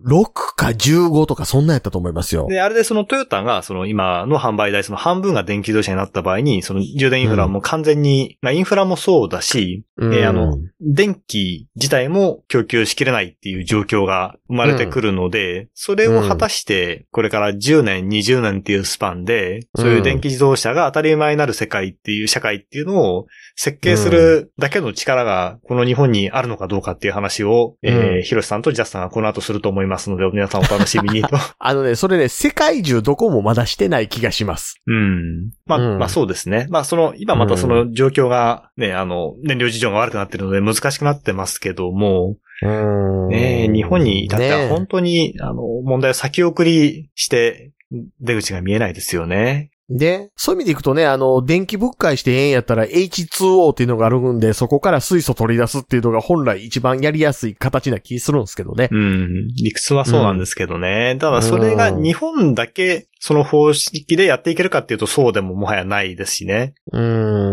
[0.57, 2.47] か15とかそんなんやったと思いますよ。
[2.49, 10.14] で、あれでそのトヨタがその今の販売台その半分が電気自動車になった場合に、その充電インフラはもう完全に、まあインフラもそうだし、うん。
[10.14, 31.37] えーあの、電気自体も供給しきれないっていう状況が生まれてくるので、それを果たして、これから10年、20年っていうスパンで、そういう電気自動車が当たり前になる世界っていう社会っていうのを設計するだけの力がこの日本にあるのかどうかっていう話を、えうんー、ヒロシさんとジャスさんがこの後すると思いますので、皆さんお楽しみにと。
[31.59, 34.81] あのね、それね、世界中どこもまだしてない気がします。
[34.87, 35.51] うん。
[35.66, 36.66] まあ、うんまあそうですね。
[36.70, 47.72] まあその、今またその状況がね、あの、燃料事情が悪くなってるので難しくなってますけども、うんねえ日本に至ってはね本当に、あの、問題を先送りして、
[48.20, 49.70] 出口が見えないですよね。
[49.89, 58.89] で、そういう意味でいくとね、あの、電気分解してええんやったら H2O っていうのがあるんで、そこから水素取り出すっていうのが本来一番やりやすい形な気するんですけどね。
[58.91, 59.47] うん。
[59.55, 61.16] 理屈はそうなんですけどね。
[61.20, 66.75] ただそれが日本だけその方式でやっていけるかっていうとそうでももはやないですしね。
[66.93, 67.01] う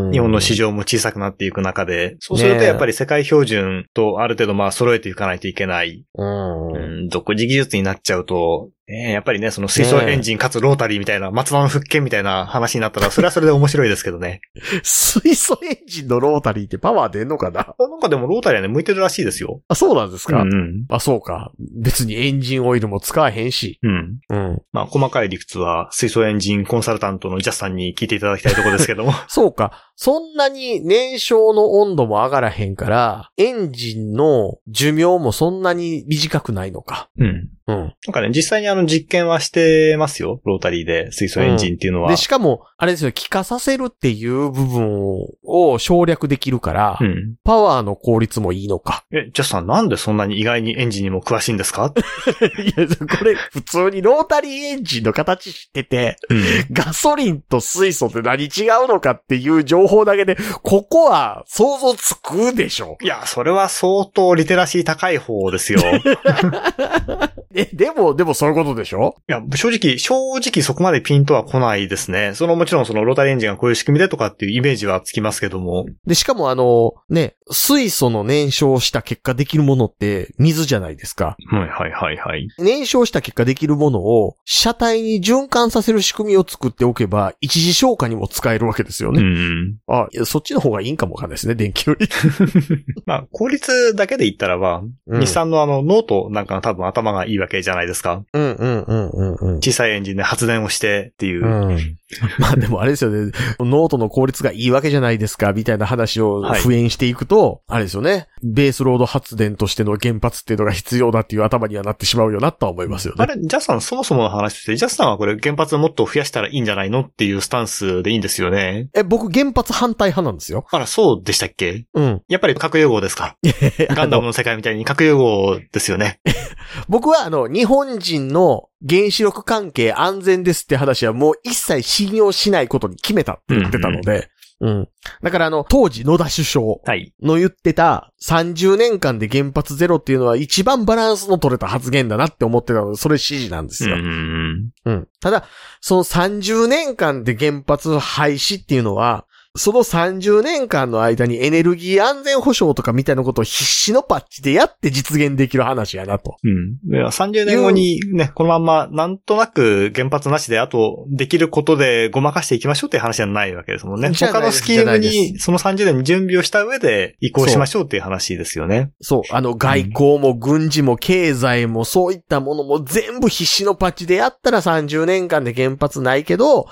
[0.09, 0.11] ん。
[0.11, 6.05] 日本の市場も小さくなっていく中で、そうするとやっぱり世界標準とある程度まあ揃えていかないといけない。
[6.16, 6.72] うん。
[6.74, 14.41] うん、独自技術になっちゃうと、ねえやっぱりね、その水素エンジンかつロータリーみたいな、松田の復権みたいな話になったら、それはそれで面白いですけどね。
[14.84, 17.76] 水素エンジンのロータリーってパワー出んのかな？
[17.80, 19.61] なんかでもロータリーはね、向いてるらしいですよ。
[19.70, 20.86] あ、そうなんですか、うん。
[20.89, 21.53] あ、そうか。
[21.82, 23.80] 別にエンジンオイルも使わへんし。
[23.84, 24.20] うん。
[24.28, 24.61] うん。
[24.74, 29.14] まあ、細かい理屈は、水素エンジンコンサルタントのジャスさんに聞いていただきたいところですけども。
[29.28, 29.91] そうか。
[29.95, 37.09] そんなに燃焼の温度も上がらへんから、エンジンの寿命もそんなに短くないのか。
[37.18, 37.49] うん。
[37.66, 37.78] うん。
[37.78, 40.41] なんかね、実際にあの実験はしてますよ。
[40.43, 42.09] ロータリーで水素エンジンっていうのは。
[42.09, 47.36] で、しかも、あれですよ、気化させるっていう部分を省略できるから、うん。
[47.45, 49.05] パワーの効率もいいのか。
[49.14, 51.93] え、ジャスさんなんでそんなに意外にエンジンにも詳しいんですか？
[51.95, 52.88] いや、
[53.18, 56.43] これ、普通にロータリーエンジンの形知ってて、うん。
[56.74, 58.47] ガソリンと水素って何違
[58.86, 62.97] うのかっていう情報だけで、ここは想像つくでしょ。
[63.01, 65.80] いや、それは相当リテラシー高い方ですよ。
[67.56, 69.16] え、でも、でもそういうことでしょ？
[69.30, 72.32] いや、正直、正直そこまでピンとは来ないですね。
[72.34, 75.86] そのもちろんそのロータリーエンジンがこういう仕組みでとかっていうイメージはつきますけども。
[76.06, 81.36] で、しかもあの、ね、水素の燃焼した結果できるものって水じゃないですか。
[81.51, 82.47] はいはいはいはい。
[82.58, 89.22] 燃焼した結果できるものを車体に循環させる仕組みを作っておけば、一時消化にも使えるわけですようね。
[89.22, 89.78] ん。
[89.88, 92.08] あ、そっちの方がいいんかもわかんないですね、電気より。
[93.06, 98.23] まあ、効率だけで言ったらば、うん日産のあの、ノートなんかの多分頭がいいわけじゃないですか。
[98.33, 99.35] うんうんうんうん。
[99.35, 99.55] うんうん。
[99.57, 101.45] 小さいエンジンで発電をしてっていう。
[101.45, 101.97] うん。
[102.39, 103.31] まあでもあれですよね。
[103.59, 108.27] ノートの効率がいいわけじゃないですか、みたいな話をはい敷衍していくと、あれですよね。
[108.43, 113.23] ベースロード発電としての原発っていうのが必要だっていう頭にはなってしまうよなとは思いますよね。
[113.23, 118.89] あれ、ジャスさんそもそもの話として、ジャスさんはこれ原発をもっと増やしたらいいんじゃないのっていうスタンスでいいんですよね。
[118.93, 120.65] え、僕原発反対派なんですよ。
[120.71, 121.85] あら、そうでしたっけ？
[121.93, 122.21] うん。
[122.27, 123.37] やっぱり核融合ですか
[123.95, 126.19] ガンダムの世界みたいに核融合ですよね。
[126.87, 134.29] 僕はあの、日本人の原子力関係安全ですって話はもう一切信用しないことに決めたって言ってたので、
[134.63, 134.89] うん。
[135.21, 137.13] だからあの、当時野田首相はい。
[137.21, 143.97] の言ってた30年間で原発ゼロっていうのは一番バランスの取れた発言だなって思ってたので、それ指示なんですよ。
[143.97, 144.69] ん。
[144.86, 145.07] うん。
[145.19, 145.45] ただ、
[145.81, 149.25] その30年間で原発廃止っていうのは、
[149.56, 156.38] その30年間の間にエネルギー安全保障とかみたいなことを必死のパッチでやって実現できる話やなと。
[156.43, 156.91] うん。
[156.91, 164.12] いや30年後にね、このまんま、なんとなく原発なしで、あと、できることでごまかしていきましょうっていう話じゃないわけですもんね。
[164.12, 168.91] 他のスキームに、その30年に準備をした上で移行しましょうっていう話ですよね。
[169.01, 176.66] そう、あの外交も軍事も経済もそういったものも全部必死のパッチでやったら30年間で原発ないけど、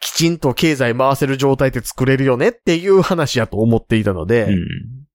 [0.00, 4.66] きちんと経済回せる状態って作れるよねっていう話やと思っていたので、うん。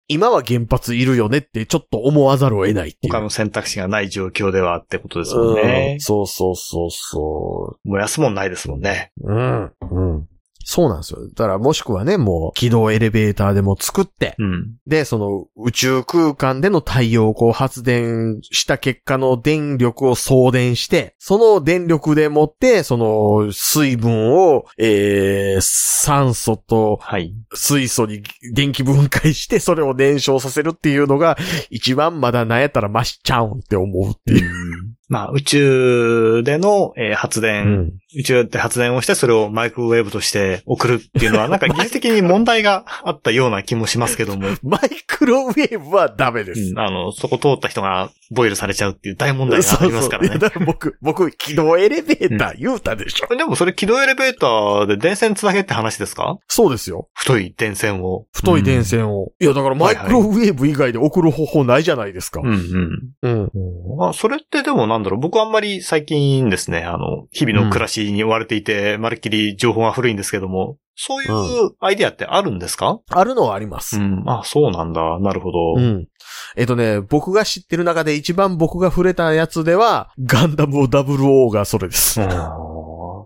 [0.08, 3.14] 今は原発いるよねってちょっと思わざるを得ないっていう。
[3.14, 6.00] 他の選択肢がない状況ではってことですもんねうん。
[6.02, 9.12] そうそうそうそ燃やすもんないですもんね。
[9.22, 9.34] う。
[9.34, 9.72] うん。
[9.90, 10.28] うん。
[10.66, 11.20] そうなんですよ。
[11.34, 14.76] だからもしくはね、もう軌道エレベーターでも作って、うん。
[14.88, 27.34] で、その宇宙空間での太陽光発電した結果の電力を送電して、その電力でもって、その水分を、えー、酸素とはい。
[27.54, 31.38] 水素に電気分解して、それを燃焼させるっていうのが、
[31.70, 34.91] 一番まだなんやったらマシちゃうんって思うっていう。
[35.12, 46.72] まあ、宇宙での、えー発電、うん宇宙で発電をして、それをマイクロウェーブとして送るっていうのは、なんか技術的に問題があったような気もしますけども、 マイクロウェーブはダメです。
[46.72, 50.30] うんあの、そこ通った人がボイルされちゃうっていう大問題がありますからね。
[50.32, 53.34] そうそういやだから僕、僕、軌道エレベーター言うたでしょ。
[53.34, 56.38] でもそれ軌道エレベーターで電線つなげって話ですか？
[56.50, 57.08] そうですよ。
[57.14, 58.26] 太い電線を。
[58.34, 59.32] 太い電線を。
[59.40, 62.42] いや、だからマイクロウェーブ以外で送る方法ないじゃないですか。
[62.44, 62.50] うん。
[62.50, 63.52] うんうん。
[63.96, 64.10] うん。
[64.10, 73.00] あ、それってでもなんだろう、僕はあんまり最近ですね、あの、日々の暮らしに追われていて、まるっきり情報が古いんですけども、そういうアイディアってあるんですか？
[73.10, 73.98] あるのはあります。
[74.00, 74.24] ん。
[74.28, 75.20] あ、そうなんだ。
[75.20, 75.74] なるほど。
[75.78, 76.08] うん。
[76.56, 82.22] えっとね、僕が知ってる中で一番僕が触れたやつでは、ガンダム00がそれです。
[82.22, 82.72] あー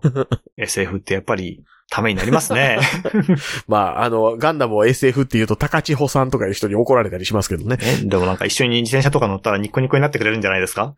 [0.58, 2.78] SF ってやっぱりためになりますね。
[3.68, 7.78] まあ、あの、ガンダムを SF って言うと高千穂さんとかいう人に怒られたりしますけどね。
[7.80, 10.94] えでもなんか一緒に自転車とか乗ったらニッコニコになってくれるんじゃないですか？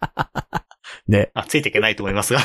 [1.08, 1.30] ね。
[1.34, 2.40] あ、ついていけないと思いますが。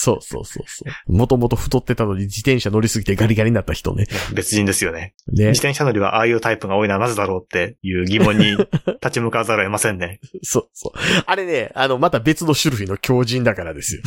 [0.00, 1.12] そうそうそうそう。
[1.12, 4.06] もともと太ってたのに自転車乗りすぎてガリガリになった人ね。
[4.32, 5.14] 別人ですよね。
[5.26, 5.50] ね自。
[5.58, 8.56] 転車乗りはああいうタイプが多いのはなぜだろうっていう疑問に
[9.02, 10.20] 立ち向かわざるを得ませんね。
[10.44, 10.98] そうそう。
[11.26, 14.02] あれね、あの、また別の種類の強靭だからですよ。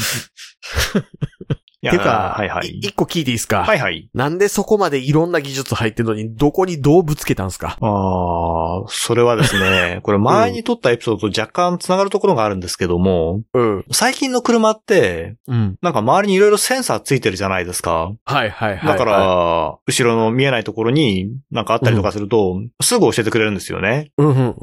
[1.84, 2.80] いてか、はいはいい。
[2.80, 3.64] 一個聞いていいですか？
[3.64, 4.08] はいはい。
[4.14, 7.78] なんでそこまでいろんな技術入ってんのに、どこにどうぶつけたんすか？
[7.82, 13.86] ああ、それはですね、 これ前に撮ったエピソードと若干繋がるところがあるんですけども、うん。
[13.92, 15.76] 最近の車って、うん。
[15.82, 18.12] なんか周りにいろいろセンサーついてるじゃないですか。
[18.26, 18.88] はいはいはい。
[18.88, 24.12] だから、は後ろの見えないところになんかあったりとかすると、すぐ教えてくれるんですよね。
[24.20, 24.56] い、うんうん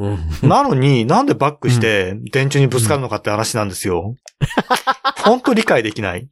[0.42, 0.48] うん。
[0.48, 4.14] なのに、なんでバックして電柱にぶつかるのかって話なんですよ。
[5.24, 6.28] 本当理解できない。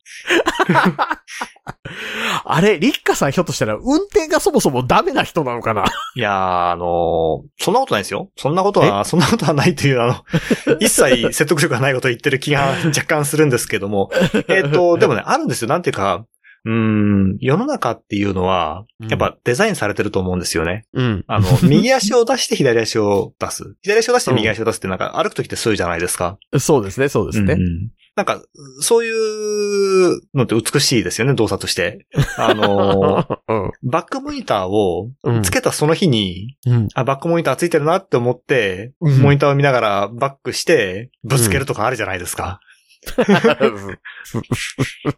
[2.44, 5.84] あれ、リッカさんひょっとしたら運転がそもそもダメな人なのかな？
[6.14, 8.30] いやー、あのーそんなことないですよ。
[8.36, 10.24] そんなことは、そんなことはないという、あの、
[10.80, 14.10] 一切説得力がないことを言ってる気が 若干するんですけども。
[14.48, 15.68] えっと、でもね、あるんですよ。
[15.68, 16.26] なんていうか、
[16.64, 20.84] うーん、世の中っていうのは、やっぱデザインされてると思うんですよね。
[20.94, 21.24] うん。
[21.28, 23.76] あの、右足を出して左足を出す。
[23.82, 26.38] 左足を出して右足を出すってなんか歩くときってそういうじゃないですか。
[26.58, 27.54] そうですね、そうですね。
[27.54, 28.42] うんうんなんか、
[28.80, 32.06] そういうのって美しいですよね、動作として。
[32.38, 33.72] あの、うん。
[33.82, 36.88] バックモニターをうんつけたその日に、うん。
[36.94, 42.60] あ、バックモニターついてるなって思って、うんモニターを見ながらバックして、ぶつけるとかあるじゃないですか。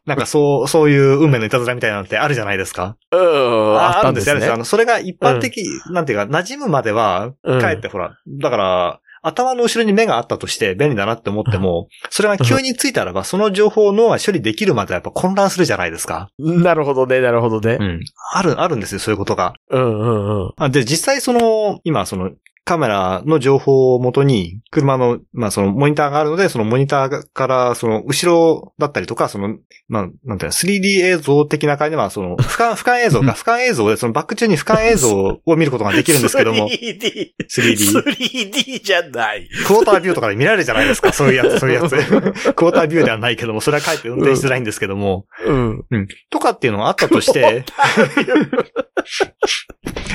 [0.04, 2.96] なんかそう、そういう運命のいたずらみたいなのってあるじゃないですか。
[3.12, 3.80] うん。
[3.80, 4.54] あったんですあるんですよ。
[4.54, 4.58] あね。
[4.58, 16.30] の、それが一般的、なんていうか、馴染むまでは、うんかえってほら、だから、頭の後ろに目があったとして便利だなって思っても、それが急についたらば、その情報を脳は処理できるまではやっぱ混乱するじゃないですか。
[16.38, 17.76] なるほどね、なるほどね。
[17.76, 18.00] ん。
[18.32, 19.54] ある、あるんですよ、そういうことが。
[19.70, 20.52] うんうんうん。
[20.56, 22.30] あで、実際その、今その、
[22.68, 29.56] カメラの情報をもとに、車の、まあそのモニターがあるので、そのモニターから、その後ろだったりとか、その、
[29.88, 37.30] まあ、なんていうの、3D 映像的な感じでは、その、俯瞰、俯瞰映像か、俯瞰映像で、そのバック中に俯瞰映像を見ることができるんですけども、 3D。
[37.50, 38.02] 3D。
[38.02, 39.48] 3D じゃない。
[39.66, 41.96] クォータービューとかで見られるじゃないですか、そういうやつ、そういうやつ。
[42.52, 45.84] クォータービューではないけども、それはかえって運転しづらいんですけども、うん。
[46.28, 47.64] とかっていうのがあったとして、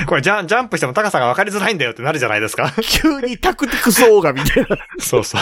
[0.06, 2.43] これジャンジャンプしても高さが分かりづらいんだよってなるじゃないですか。
[2.82, 4.76] 急にタクティクスオーガみたいな。
[4.98, 5.40] そうそう。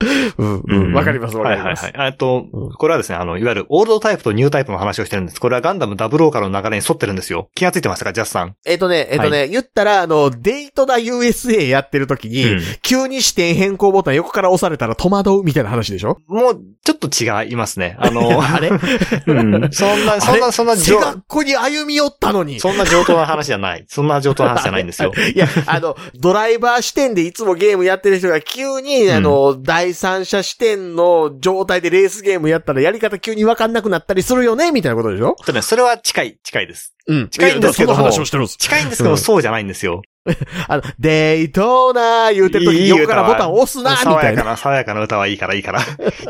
[0.00, 0.92] うん、うん。
[0.92, 1.84] わかります、わかります。
[1.84, 2.10] はいはいはい。
[2.12, 5.40] えっとうん、これはですね、あの、いわゆるオールドタイプとニュータイプの話をしてるんです。
[5.40, 7.50] これはガンダムダブルオーカーの流れに沿ってるんですよ。
[7.54, 8.54] 気がついてましたか、ジャスさん。
[8.64, 17.96] えっとね、えっとね、言ったら、あの、デイトナ USA やってる時に、うん急に視点変更ボタン横から押されたら戸惑うみたいな話でしょもう、ちょっと違いますね。
[17.98, 18.70] あの、 あれ？
[19.26, 22.60] うんそんな、そんな、そんな背上、学校に歩み寄ったのに。
[22.60, 23.84] そんな上等な話じゃない。
[23.88, 25.12] そんな上等な話じゃないんですよ。
[25.34, 29.56] いや、あの、ドライバー視点でいつもゲームやってる人が急に、んあの、
[29.88, 35.34] 第三者視点の状態でレースゲームやったらやり方急にわかんなくなったりするよねみたいなことでしょ？
[35.46, 36.94] とね、それは近い、近いです。
[37.06, 37.28] うん。
[37.30, 37.94] 近いんですけど。
[37.94, 40.02] 近いんですけど、うんそうじゃないんですよ。
[40.68, 44.38] あの、デイトナー言うてる時に横からボタン押すな、み爽たいな。
[44.40, 45.80] やかな、爽やかな歌はいいからいいから。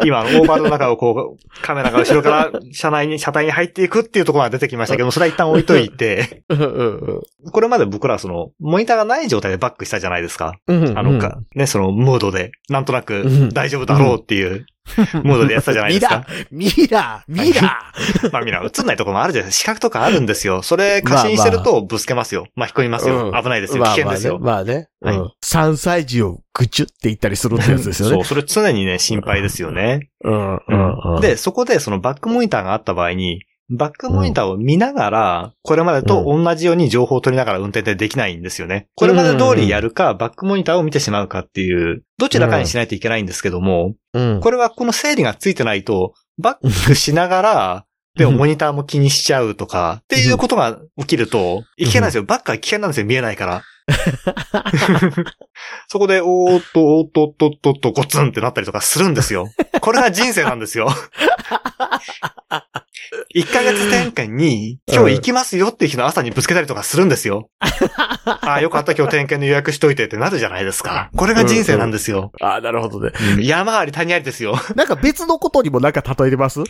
[0.05, 6.43] 今、オーバーの中をこう、 カメラが後ろから車内に、車体に入っていくっていうところが出てきましたけど、それは一旦置いといて、
[7.53, 10.55] これまで僕らはその、モニターがない状態でバックしたじゃないですか。
[10.67, 14.67] うんうんあのか、ね、その、ムードで、なんとなうくん、大丈夫だろうっていう、
[15.25, 16.27] ムードでやってたじゃないですか。
[16.51, 17.93] ミラー、ミラ
[18.33, 19.61] まあみんな映んないところもあるじゃないですか。
[19.61, 20.63] 視覚とかあるんですよ。
[20.63, 22.47] それ過信してるとぶつけますよ。
[22.57, 23.31] 巻き込みますよ。
[23.31, 23.79] うん危ないですー。
[23.79, 23.85] よ。
[23.85, 24.39] 危険ですよ。
[24.39, 24.89] まあね。
[25.01, 25.13] まあね。
[25.13, 25.33] はいうん。
[25.45, 28.15] 3歳児をぐちゅって言ったりするってやつですよね。
[28.17, 30.11] そう、それ常にね、心配ですよね。
[30.25, 31.21] うんうんうん。
[31.21, 38.89] で、そこでそのバックモニターがあった場合に、バックモニターを見ながら、これまでと同じように情報を取りながら運転ってできないんですよね。
[38.95, 44.41] これまで通りやるか、バックモニターを見てしまうかっていう、どちらかにしないといけないんですけども、うん。
[44.41, 47.85] これはこの整理がついてないと、バックしながら、
[48.17, 52.25] でもモニターも気にしちゃうとか、っていうことが起きると、いけないんですよ。
[52.25, 53.07] バックは危険なんですよ。
[53.07, 53.63] 見えないから。
[55.89, 59.49] そこで、おーっと、おーっと、と、と、と、ゴツンってなったりとかするんですよ。
[59.81, 60.89] これが人生なんですよ。
[63.35, 67.49] 1ヶ月転換に、今日行きますよっていう日の朝にぶつけたりとかするんですよ。
[68.31, 71.11] ああ、よかった、今日点検の予約しといてってなるじゃないですか。
[71.17, 72.33] これが人生なんですよ。
[72.41, 73.13] ああ、なるほどね。
[73.37, 74.55] うん山あり谷ありですよ。
[74.75, 76.61] なんか別のことにもなんか例えてます？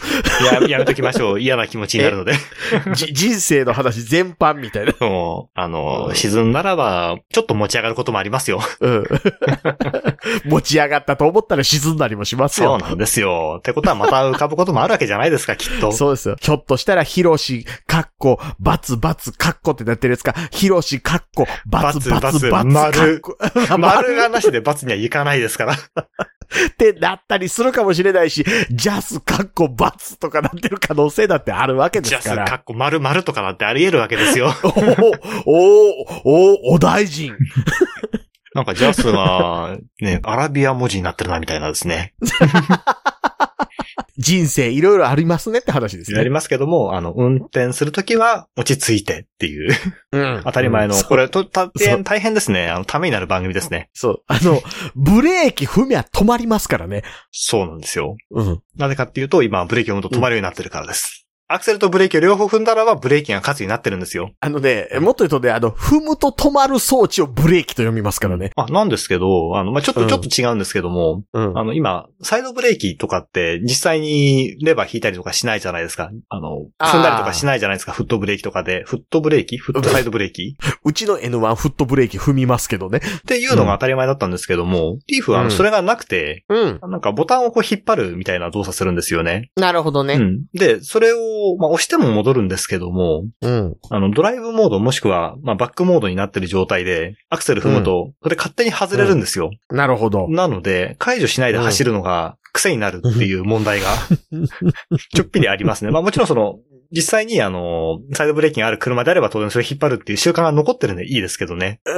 [0.45, 1.41] や、やめときましょう。
[1.41, 2.33] 嫌な気持ちになるので。
[2.95, 4.95] じ人生の話全般みたいな？
[5.07, 8.61] もう、あのう、ん沈んだらば、ちょっと持ち上がることもありますよ。
[8.81, 9.05] うん。
[10.47, 12.79] 持ち上がったと思ったら沈んだりもしますよ。
[12.79, 13.57] そうなんですよ。
[13.59, 15.93] ってことはまた浮かぶこともあるわけじゃないですか、きっと。
[15.93, 16.37] そうですよ。
[16.41, 23.37] ひょっとしたら、ヒロシ、カッコ、バツバツ、カッコってなってるやつか、ヒロシ、カッコ、バツバツ、バツ、バツカッコ。
[23.79, 25.75] 丸がなしで罰にはいかないですから。
[25.75, 25.77] っ
[26.77, 32.45] てなったりするかもしれないし、ジャス、カッコ、バツとかなってる可能性だってあるわけでジャス、すから。
[32.45, 34.53] カッコ、丸々とかだってあり得るわけですよ。
[35.47, 37.37] おお、おお、お大臣。
[38.55, 42.15] なんかジャスが、ね、アラビア文字になってるな、みたいなですね。
[44.19, 46.19] 人生いろいろありますねって話ですね。
[46.19, 49.73] やりますけども、あの、運転するときは落ち着いてっていう、
[50.13, 52.69] うん当たり前の、うんこれと、大変、大変ですね。
[52.69, 53.91] あの、ためになる番組ですね。
[53.95, 54.23] そう。
[54.27, 54.61] あの、
[54.97, 57.05] ブレーキ踏みゃ止まりますからね。
[57.31, 58.17] そうなんですよ。
[58.31, 58.63] うん。
[58.77, 61.28] なぜかっていうと、今、ブレーキを踏むと止まるようになってるからです。
[61.51, 64.33] アクセルとブレーキを両方踏んだらば、ブレーキが勝つになってるんですよ。
[64.41, 68.51] あのね、もっと言うとね、あの、踏むと止まる装置をブレーキと読みますからね。
[68.55, 76.11] あ、なんですけど、あの、まあ、ちょっと、うんちょっと違うんですけども、うんあの、今、サイドブレーキとかって、実際にレバー引いたりとかしないじゃないですか。
[76.29, 77.93] あの、踏んだりとかしないじゃないですか。
[77.93, 78.85] フットブレーキとかで。
[78.85, 79.57] フットブレーキ？
[79.57, 80.57] フットサイドブレーキ？
[80.85, 82.99] うちの N1 フットブレーキ踏みますけどね。
[82.99, 86.81] っていうのが当たり前だったんですけども、リーフはあのうんそれがなくて、うん。
[86.83, 89.51] なんかボタンをこう引っ張るみたいな動作するんですよね。
[89.57, 90.15] なるほどね。
[90.15, 90.45] うん。
[90.53, 91.19] で、それを、
[91.59, 93.77] まあ、押しても戻るんですけども、うん。
[93.91, 99.51] あの、ドライブモードもしくは、まあ、バックモードになってる状態で、アクセル踏むと、それ勝手に外れるんですよ。
[99.71, 100.29] なるほど。
[100.29, 103.89] なので、解除しないで走るのが癖になるっていう問題が、
[105.15, 105.91] ちょっぴりありますね。
[105.91, 106.57] まあもちろんその、
[106.91, 111.81] 実際にあの、サイドブレーキがある車であれば当然それ引っ張るっていう習慣が残ってるんでいいですけどね。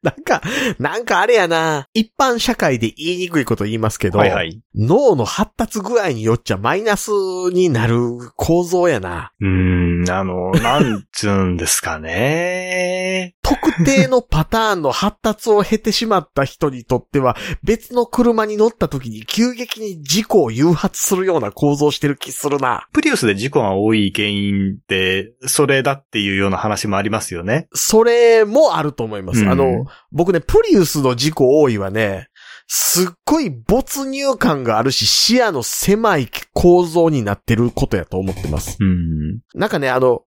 [0.00, 0.42] なんか、
[0.78, 1.86] なんかあれやな。
[1.92, 4.62] 一般社会で言いにくいこと言いますけど、はいはい。
[4.76, 7.10] 脳の発達具合によっちゃマイナス
[7.52, 7.98] になる
[8.36, 9.32] 構造やな。
[9.40, 13.34] うーん、あの、 なんつうんですかね。
[13.42, 22.86] 特定のパターンの発達を経てしまった人にとっては、別の車に乗った時に急激に事故を誘発するような構造してる気するな。
[22.92, 27.68] プリウスで事故が多い原因って、それだっていうような話もありますよね。
[27.74, 29.42] それもあると思います。
[29.42, 32.28] うんあの、僕ね、プリウスの事故多いはね、
[32.66, 38.76] すっごい没入感があるし、視野の狭い構造になってることやと思ってます。
[38.80, 39.40] うん。
[39.54, 40.22] なんかね、あの、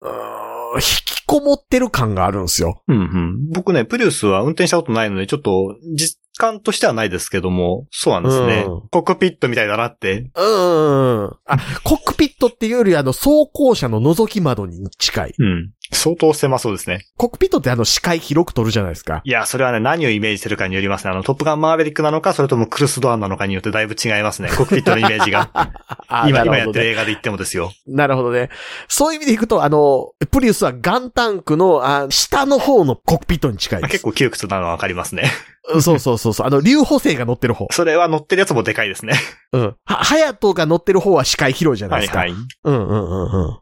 [0.75, 2.81] 引きこもってる感があるんですよ。
[2.87, 3.49] うんうん。
[3.51, 8.65] 僕ね、プリウスは運転したことないので、ちょっと実感としてはないですけども、そうなんですね。
[8.67, 10.31] うんコックピットみたいだなって。
[10.35, 11.37] うーん。
[11.45, 15.33] あ、コックピットっていうよりあの、走行車の覗き窓に近い。
[15.37, 15.71] うん。
[15.91, 17.05] 相当狭そうですね。
[17.17, 19.21] コックピットってあの、視界広く撮るじゃないですか。
[19.23, 21.11] いや、それはね、何をイメージしてるかによりますね。
[21.11, 24.49] あの、トップガンマーヴェリックなのか、それともクルスドアンなのかによってだいぶ違いますね。
[24.49, 25.49] コックピットのイメージが。
[26.07, 26.45] あ今、ね。
[26.45, 27.71] 今やってる映画で言ってもですよ。
[27.87, 28.49] なるほどね。
[28.87, 33.91] そういう意味でいくと、あの、プリウスはガンタンクの、あ下の方のコックピットに近いです。
[33.91, 35.31] 結構窮屈なのはわかりますね。
[35.69, 35.81] 構。
[35.81, 36.47] そうそうそうそう。
[36.47, 37.67] あの、竜補正が乗ってる方。
[37.71, 39.13] それは乗ってるやつもでかいですね。
[39.53, 39.75] うん。
[39.85, 42.19] は、ハヤトが乗ってる方は視界広いじゃないですか。
[42.19, 42.39] はいはい。
[42.63, 43.51] うんうんうんうん。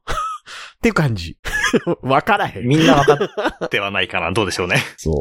[0.77, 1.37] っていう感じ。
[2.01, 2.67] わからへん。
[2.67, 4.31] みんな分かってはないかな。
[4.31, 4.77] どうでしょうね。
[4.97, 5.11] そ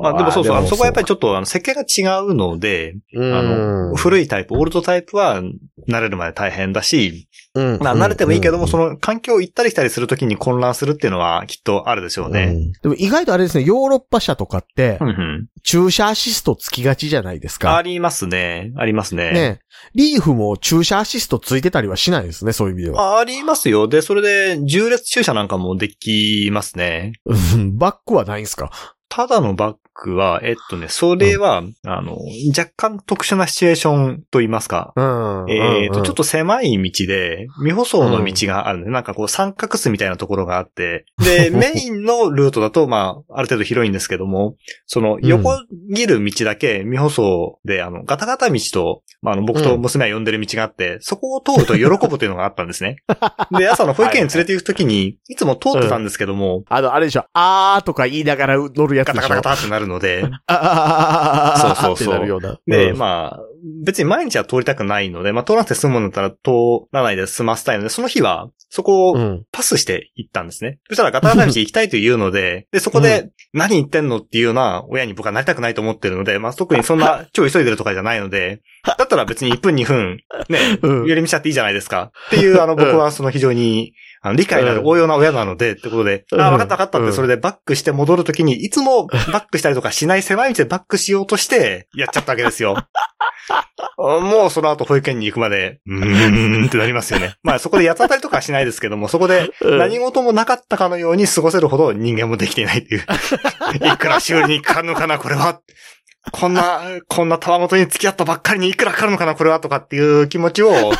[0.00, 0.02] う。
[0.02, 0.56] まあでもそうそう。
[0.56, 5.42] あのそこはやっぱりり、ちょっとあの設計が違うので、うんあの、古いタイプ、オールドタイプは
[5.88, 12.46] 慣れるまで大変だし、うんまあ慣れてもいいけども、その、の環境を行ったり来たりするときに混乱するっていうのはきっとあるでしょううね。
[12.46, 15.46] んでも意外とあれですね、ヨーロッパ車とかってう、んうん。
[15.62, 17.76] 駐車アシストつきがちじゃないですか。
[17.76, 18.72] ありますね。
[18.76, 19.32] ありますね。
[19.32, 19.58] ね。
[19.94, 23.18] リーフも駐車アシストついてたりはしないですね、そういう意味では。
[23.18, 23.86] ありますよ。
[23.88, 27.12] で、それで、重列駐車なんかもできますね。
[27.24, 28.70] うんバックはないんすか？
[29.08, 32.18] ただのバックは、えっとね、それは、あの、
[32.56, 34.92] 若干特殊なシチュエーションと言いますか。
[34.96, 35.50] うん。
[35.50, 38.84] えっと、ちょっと、と狭い道で、未舗装の道があるん。
[38.84, 45.50] で、なんかこう三角巣みたいなところがあって、で、 メインのルートだと、まあ、ある程度広いんですけども、その横
[45.94, 52.96] 切る道だけ未舗装で、あの、ガタガタ道と、まあ、あの、僕と娘は呼んでる道があって、そこを通ると喜ぶというのがあったんですね。
[53.56, 59.22] で、朝の保育園に連れて行くときに、いつも通ってたんですけども、あの、あれでしょ、あーとか言いながら乗るやつでしょ。
[59.22, 62.60] ガタガタガタってなるので、そうそうそうよう。
[62.66, 63.40] で、まあ、
[63.84, 69.40] 別に毎日は通りたくないので、まあ、通らなくて済むんだったら通らないで済ませたいので、その日は、そこを。
[69.52, 70.78] パスして行ったんですね。
[70.88, 82.12] そしたらガタガタ道行きたいというので、で、そこで、何言ってんのっていうような親に僕はなりたくないと思ってるので、まあ、特にそんな超急いでるとかじゃないので、だったら別に1分2分、ね、寄り道しちゃっていいじゃないですか。
[82.28, 83.92] っていう、あの、僕はその非常に、
[84.24, 92.76] あの、理解のある応用な親なので、ってことで、うんあ、分かった分かったっうんて、それでバックして戻るときに、いつもバックしたりとかしない狭い道でバックしようとして、やっちゃったわけですよ。
[93.98, 97.34] もうその後保育園に行くまで、うーんってなりますよね。
[97.42, 103.04] まあそこで八つ当たりとかはしないですけども、そこでうん何事もなかったかのように過ごせるほど人間もできていないっていう。
[103.84, 105.60] いくら修理にかかるのかな、これは。
[106.30, 110.94] こんな、こんなたわごとに付き合ったばっかりにいくらかかるのかな、これは、とかっていう気持ちを押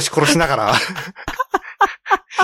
[0.00, 0.74] し殺しながら、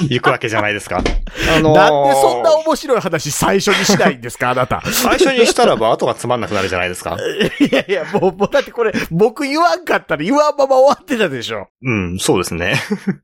[0.08, 0.98] 行くわけじゃないですか。
[0.98, 4.80] あのーなんでそんな面白い話最初にしないんですか、あなた。
[4.84, 7.16] 最初にしたらば後がつまんなくなるじゃないですか。
[7.60, 11.68] いやいや、もう、もうだってこれ、僕言わんかったら言わんまま終わってたでしょ。
[11.82, 12.74] うん、そうですね。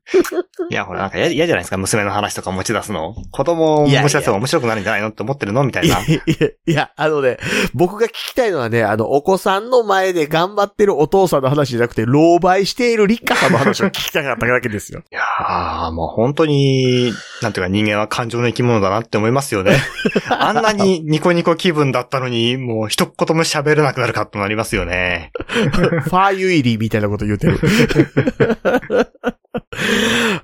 [0.69, 3.15] いや、ほら、なんか嫌嫌じゃないですか、娘の話とか持ち出すの。
[3.31, 5.99] 子供を持ち出せば面白くなるんじゃないのって思ってるのみたいな。
[6.01, 7.37] いやいや、いや、あのね、
[7.73, 15.01] 僕が聞きたいのはね、あの、お子さんの前で頑張ってるお父さんの話じゃなくて、老媒している立花さんの話を聞きたかっただけですよ。
[15.11, 16.50] いやー、もう本当に、
[17.41, 19.77] なんていうか人間は感情の生き物だなって思いますよね。
[20.29, 25.31] あんなにニコニコ気分だったのに、もう一言も喋れなくなるかってなりますよね。
[25.47, 27.59] ファーユイリーみたいなこと言うてる。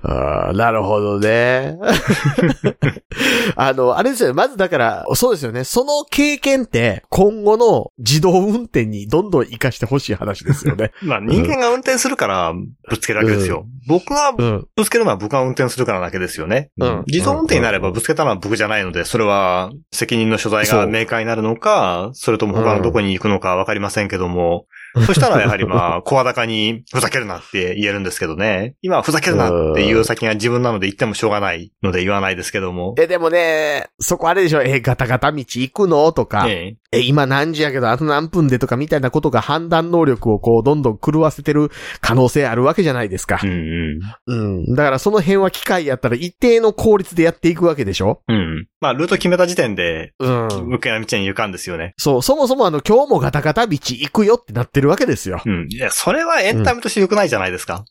[0.02, 1.76] あーなるほどね。
[3.56, 4.34] あの、あれですよね。
[4.34, 5.64] まずだから、そうですよね。
[5.64, 10.92] その経験って、今後の自動運転にどんどん活かしてほしい話ですよね。
[11.02, 12.54] まあ人間が運転するから
[12.88, 13.66] ぶつけるわけですよ。
[13.86, 14.66] 僕がうん。
[14.74, 16.70] ぶつけるのは僕が運転するからだけですよね。
[16.78, 24.66] うん自動運転になればぶつけたのは僕じゃないので、それは責任の所在が明快になるのか、それとも他のどこに行くのかわかりませんけども、
[25.06, 28.74] そしたらやはりまあ、声高にふざけるなって言えるんですけどね。
[28.82, 32.94] 今はふざけるなっていう先が自分なので言ってもしょうがないので言わないですけども。
[32.98, 36.10] え、でもね、そこあれでしょ、え、ガタガタ道行くの？
[36.12, 41.70] とか、ええ、今何時やけど、あと何分でとかみたいなことが判断能力をこう、どんどん狂わせてる
[42.00, 43.46] 可能性あるわけじゃないですかえ。
[43.46, 44.34] うんう
[44.72, 44.74] ん。
[44.74, 48.22] だからその辺は機械やったら一定の効率でやっていくわけでしょ？
[48.28, 48.36] うん。
[48.36, 48.66] うん。
[48.80, 50.48] まあ、ルート決めた時点で、うん。
[50.66, 51.92] 無形な道に行かんですよね。
[51.98, 55.42] そう、そもそもあの、今日もガタガタ道行くよってなってるわけですよ。
[55.44, 55.66] うん。
[55.68, 57.84] いや、それはエンタメとして良くないじゃないですか。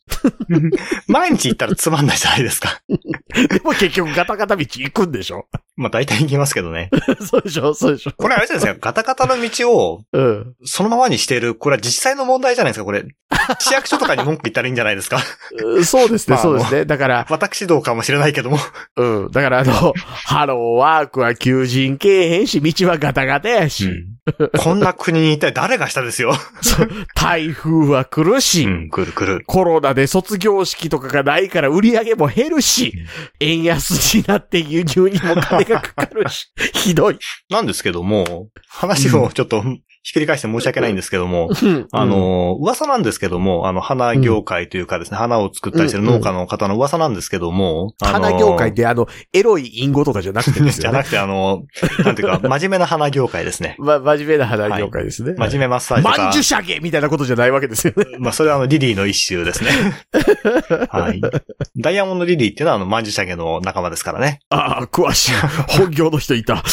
[1.06, 2.80] 毎日行ったらつまんないじゃないですか。
[2.88, 5.46] でも結局ガタガタ道行くんでしょ？
[5.78, 6.90] まあ大体行きますけどね。
[7.24, 10.54] そうでしょそうでしょこれあれじゃないですか、 ガタガタの道をうん。
[10.64, 13.04] そのままにしている、これは実際の問題じゃないですか、これ。
[13.60, 15.18] 市役所とかに文句言ったらいいんじゃないですか。
[15.62, 16.84] うんそうですね、 まあそうですね。
[16.84, 18.58] だから、私どうかもしれないけども。
[18.96, 19.30] うん。
[19.30, 19.94] だからあの、
[20.26, 23.88] ハローワークは求人けえへんし、道はガタガタやし、
[24.58, 26.32] こんな国に一体誰がしたですよ。
[27.14, 29.44] 台風は来るし、うん、来る来る。
[29.46, 32.92] コロナで卒業式とかがないから売り上げも減るし、
[33.40, 37.18] 円安になって輸入にも金がかかるし、 ひどい。
[37.50, 39.64] なんですけども、話をちょっと
[40.08, 41.50] ひっくり返して申し訳ないんですけども、
[41.92, 50.80] あ、の、噂なんですけども、あの、花業界というかですね、花を作ったりしてる農家の方の噂なんですけども、花業界ってあの、エロい隠語とかじゃなくてですよね。
[50.80, 51.64] じゃなくて、あの、
[52.06, 53.76] なんていうか、 真面目な花業界ですね。
[53.78, 55.34] ま、真面目な花業界ですね。
[55.36, 58.04] 真面目マッサージとかまんじゅ、しゃげみたいなことじゃないわけですよね。
[58.18, 59.70] まあ、それはあの、リリーの一種ですね。
[60.88, 61.20] はい。
[61.76, 64.40] ダイヤモンドリリーっていうのはあの、マンジュシャゲの仲間ですからね。
[64.48, 65.32] ああ、詳しい。
[65.68, 66.64] 本業の人いた。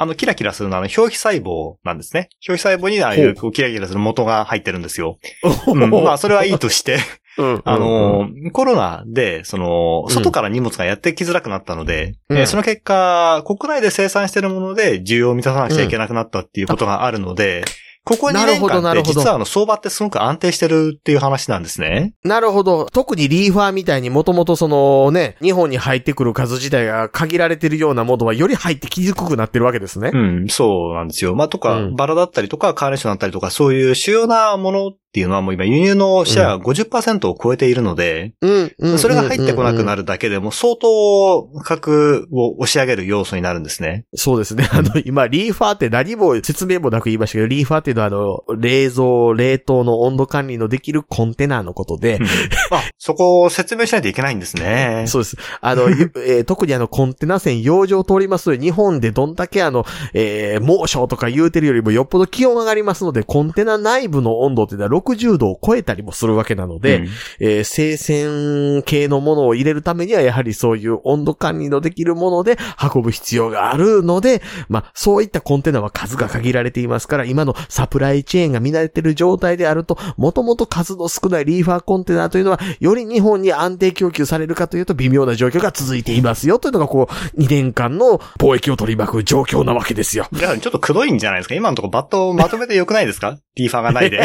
[0.00, 2.28] あの、キラキラするのはあの、表皮細胞なんですね。
[2.48, 5.18] 表皮細胞にああいう、こうキラキラする元が入ってるんですよ。
[5.66, 5.90] うん。
[5.90, 6.98] まあ、それはいいとして、
[7.36, 7.62] うん。
[7.64, 12.38] あの、コロナで、その、外から荷物がやってきづらくなったので、うん。
[12.38, 17.64] えーその結果、国内で生産しているもので需要を満たさなくちゃいけなくなったっていうことがあるので、
[18.08, 22.14] ここ2なる年間って実はあの相場ってすごく安定してるっていう話なんですね。
[22.24, 22.86] なるほど。
[22.86, 30.10] 特にリーファーみたいにもともとそのね、日本に入ってくる数自体が限られてるようなものはより入ってきにくくなってるわけですね。
[30.14, 31.34] うん、そうなんですよ。
[31.34, 38.72] まあ、とか、うんバラだったりとか、カーネーションだったりとか、そういう主要なものっていうのはもう今輸入のシェアが50%を超えているので、うん。
[38.78, 39.98] うんそれが入ってこなくなる。
[39.98, 44.06] るだけでも相当価格を押し上げる要素になるんですね。
[44.14, 44.68] そうですね。
[44.72, 52.18] あの、今、リーファーって何も説明もなく言いましたけど、リーファーっていうのはあの、冷蔵、冷凍の温度管理のできるコンテナのことで、
[52.70, 55.04] あ、そこを説明しないといけないんですね。
[55.08, 55.36] そうです。
[55.60, 59.84] あの、ゆ えー特にあの、コンテナ船、洋上を通ります日本でどんだけあの、
[60.14, 67.08] えー猛暑とか言うてるよりもよっぽど気温上がりますので、コンテナ内部の温度っていうのは60度を超えたりもするわけなので、うん。
[67.40, 72.56] えー生鮮系のものを入れるためには、やはりそういう温度管理のできるもので
[72.94, 90.26] 運ぶ必要があるので、まあ、そういったコンテナは数が限られていますから、今のサプライチェーンが乱れている状態であると、もともと数の少ないリーファーコンテナというのは、より日本に安定供給されるかというと微妙な状況が続いていますよというのが、こう、2年間の貿易を取り巻く状況なわけですよ。
[90.32, 91.54] じゃあ、ちょっとくどいんじゃないですか？
[91.54, 93.38] 今のところバットをまとめてよくないですか？
[93.58, 94.20] リーファーがないで。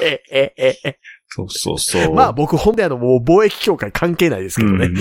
[0.00, 0.98] え、え、え、え、
[1.28, 4.90] そうそうそまあ僕、本であの、もう貿易協会関係ないですけどね。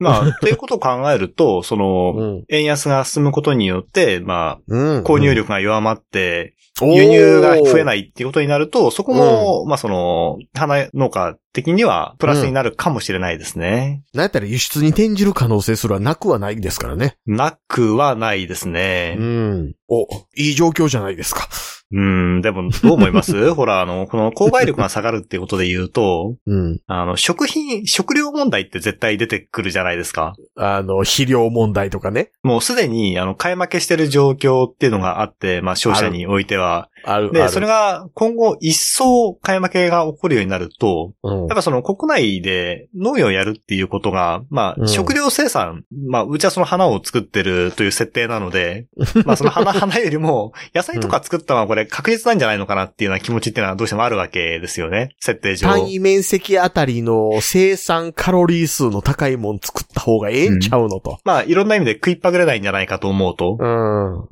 [0.00, 2.44] まあ、っていうことを考えると、その、うん。
[2.48, 4.96] 円安が進むことによって、まうん。
[4.98, 7.84] あ、購入力が弱まって、うん、輸入が増えい。
[7.84, 14.02] ないっていうことになると、そこも、まあその、花農家的にはプラスになるかもしれないですね。
[14.14, 17.16] なんやったら輸出に転じる可能性すらなくはないですからね。
[17.26, 19.16] なくはないですね。
[19.20, 19.74] ん。
[19.88, 21.46] お、いい状況じゃないですか。
[21.92, 23.50] うん、でも、どう思います？
[23.54, 26.78] ほら、あの、この購買力が下がるっていうことで言うと、うん。
[26.86, 30.34] あの、食品、食料問題って絶対出てくるじゃないですか。
[30.56, 32.30] あの、肥料問題とかね。
[32.42, 36.88] もうすでに、あの、買い負けしてる状況っていうのがあって、まあ、消費者においては。
[37.04, 37.30] ある。
[37.30, 48.86] あで、るそれが今後一層買い負けが起こるようになると、うんやっぱその国内で農業をやるっていうことが、まあ、うん食料生産、まあ、うちはその花を作ってるという設定なので、
[49.24, 55.10] まあ、その花、 花よりも、野菜とか作ったのはこれ確実なんじゃないのかなっていうような気持ちっていうのはどうしてもあるわけですよね。
[55.20, 55.68] 設定上。
[55.68, 61.18] 単位面積あたりの生産カロリー数の高いもん作った方がええんちゃうのと。
[61.24, 63.56] まあ、いろんな意味で食いっぱぐれないんじゃないかと思うと。
[63.58, 63.66] う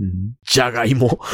[0.04, 0.34] ん。
[0.44, 1.18] じゃがいも。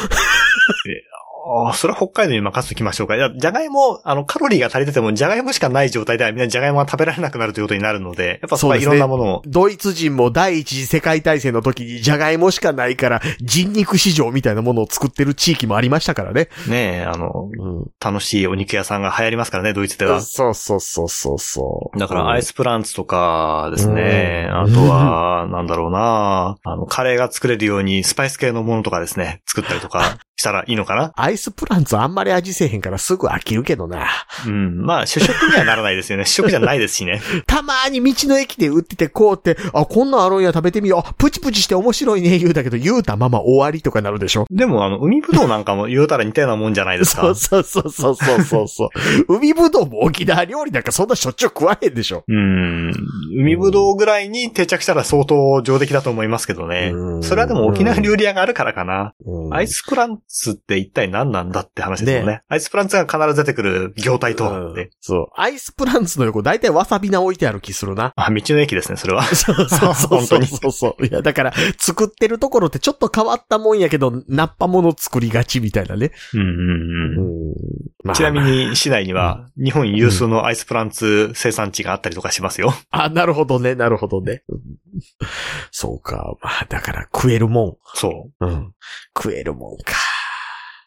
[1.45, 3.15] ああ、それは北海道に任せときましょうか。
[3.15, 9.41] いや、じゃがいも、あの、カロリーが足りてても、じゃがいもしかない状態ではみんなじゃがいもが食べられなくなるということになるので、やっぱそこはいろんなものを。
[9.45, 16.49] ドイツ人も第一次世界大戦の時にじゃがいもしかないから人肉市場みたいなものを作ってる地域もありましたからね。
[16.67, 17.85] ねえ、あの、うん。
[18.03, 20.21] 楽しいお肉屋さんが流行りますからね、ドイツでは。
[20.21, 21.99] そうそうそうそうそう。
[21.99, 24.47] だから、アイスプランツとかですね。
[24.49, 31.13] うんあとは、なんだろうなあの、カレーが作れるように、スパイス系のものとかですね、作ったりとか したらいいのかな？
[31.15, 34.05] アイスプランツあんまり味せえへんからすぐ飽きるけどな。
[34.45, 34.85] うん。
[34.85, 36.25] まあ、主食にはならないですよね。
[36.27, 37.21] 主食じゃないですしね。
[37.47, 41.09] たまーに道の駅で売っててこうって、あ、こんなんあるんや食べてみよう。
[41.09, 44.45] あ、プチプチして面白いね言うだけど言うたまま終わりとかなるでしょ。
[44.51, 47.35] でも、あの、海ぶどうなんかも言うたら似たようなもんじゃないですかそう。
[47.35, 48.89] そうそうそうそうそうそう。
[49.37, 52.25] 海ぶどうも沖縄料理なんかそんなしょっちゅう食わへんでしょ。
[52.27, 52.91] うん。
[53.31, 57.19] 海ぶどうぐらいに定着したら相当上出来だと思いますけどねう。
[57.19, 59.13] んそれはでも沖縄料理屋があるからかな。
[59.25, 62.33] うんアイスプランツって一体何なんだって話ですよね。
[62.33, 64.83] ねアイスプランツが必ず出てくる業態とはって。
[64.83, 65.27] うんそう。
[65.35, 68.13] アイスプランツの横、だいたいわさび菜置いてある気するな。
[68.17, 69.23] あ、道の駅ですね、それは。
[69.35, 71.05] そうそうそうそう本当にそうそう。
[71.05, 76.11] いや、だから、作ってるところってちょっと変わったもんやけど、ナッパもの作りがちみたいなね。
[76.33, 77.53] うんうんうん。
[78.03, 78.41] まあちなみ。
[78.41, 82.73] に、市内には、日本有数のアイスプランツ生産地があったりとかしますよ。
[82.91, 84.43] あ、なるほどね、なるほどね。
[84.49, 84.59] うん
[85.71, 86.35] そうか。
[86.41, 88.45] まあ、だから食えるもそう。
[88.45, 88.49] ん。
[88.49, 88.73] うん。
[89.15, 89.93] 食えるもんか。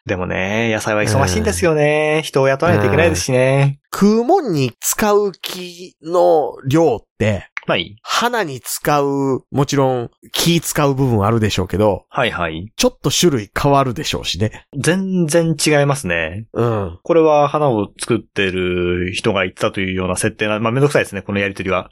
[0.09, 2.23] でもね、野菜は忙しいんですよね。
[2.25, 3.79] 人を雇わないといけないですしね。
[3.95, 7.97] 食うもんに使う木の量って、まあいい。
[8.03, 12.73] 花に使う、もちろん木使う部分あるでしょうけど、はいはい。
[12.77, 14.65] ちょっと種類変わるでしょうしね。
[14.79, 16.47] 全然違いますね。
[16.55, 16.99] うん。
[17.03, 21.91] これは花を作ってる人が言ったというような設定な、まあめんどくさいですね、このやりとりは。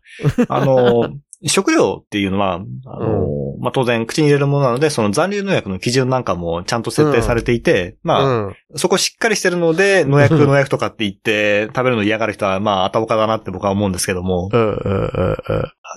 [0.49, 1.11] あの、
[1.45, 3.27] 食料っていうのは、あの、
[3.59, 8.57] まあ、当然口に入れるものなので、その残留農薬の基準なんかもちゃんと設定されていて、まあ、うん。
[8.77, 15.37] そこしっかりしてるので、農薬、うん農薬とかって言って、食べるの嫌がる人は、まあ、あたおかだなって僕は思うんですけども、うん、うん、うん、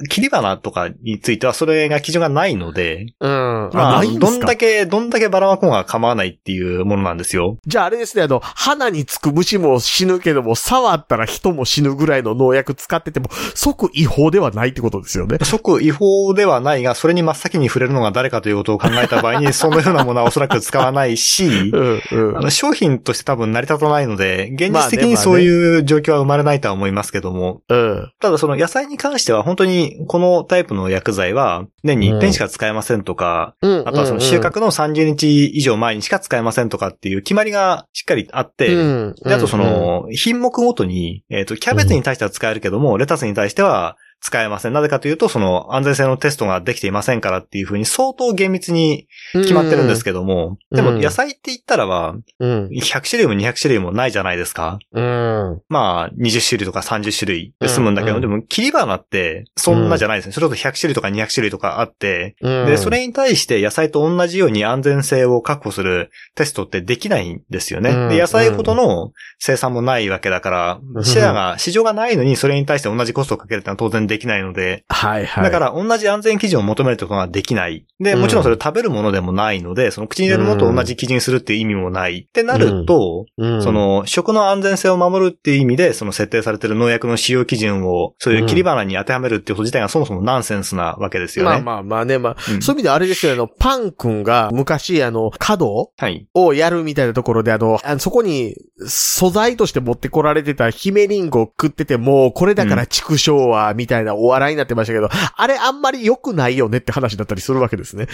[0.09, 3.65] 切り花とかについてはそれが基準がないので、うん。
[3.65, 3.69] うん。
[3.73, 4.37] まあ、ないんですか？
[4.37, 7.57] どんだけ、どんだけばらまこうが構わないっていうものなんですよ。
[7.65, 15.37] じゃああれですね、あの、花につく虫も死ぬけども、触ったら人も死ぬぐらいの農薬使ってても、即違法ではないってことですよね。
[15.43, 22.41] 即違法ではないが、それに真っ先に触れるのが誰かということを考えた場合に、そのようなものはおそらく使わないし う、ん、うんあ。
[22.41, 28.11] の商品として多分成り立たないので、現実的にそういう状況は生まれないとは思いますけども、うん。
[28.19, 33.87] ただその野菜に関しては本当にこのタイプの薬剤は年に一遍しか使えませんとか、うん。
[33.87, 44.73] あとはその収穫の30日以上前にしか使えませんとかっていう決まりがしっかりあって、うん、であとその、品目ごとに、えっ、と、キャベツに対しては使えるけども、レタスに対しては使えません。
[44.73, 52.67] なぜかというと、その安全性のテストができていませんからっていうふうに相当厳密に決まってるんですけども、うんでも野菜って言ったらは、うん。
[52.67, 54.79] 100種類も200種類もないじゃないですか。
[54.93, 55.61] うん。
[55.67, 60.31] まあ、20種類とか30種類で済むんだけど、うんでも切り花ってそんなじゃないですね。
[60.33, 62.65] それこそ100種類とか200種類とかあって、うん。
[62.67, 67.89] で、それに対して野菜と同じように安全性を確保するテストってできないんですよね。
[67.91, 75.43] うんで、野菜ほどの生産もないわけだからう、んシェアが、市場がないのにそれに対して同じコストをかけるってのは当然できないので、はいはい。
[75.45, 77.85] だから同じ安全基準を求めるとができない。
[77.99, 82.27] で、うんもちろんそれ食べるものでもないので、その口に入れるものと同じ基準にするっていう意味もない。
[82.27, 91.51] ってなると、うん、その、食の安全性を守るっていう意味で、その設定されている農薬の使用基準を、そういう切り花に当てはめるっていうこと自体がそもそもナンセンスなわけですよね。
[91.51, 96.27] まあまあまあね、まあ、うんそういう意味であれですよ、あの、パン君が昔、あの、角はい。
[96.33, 98.55] をやるみたいなところで、あの、あのそこに
[98.85, 108.07] 素材として持ってこられてた姫リンゴを食ってて、もうこれだから畜生は、みたいなお笑いになってましたけど、あれあんまり良くないよねって話だったりするわけですね。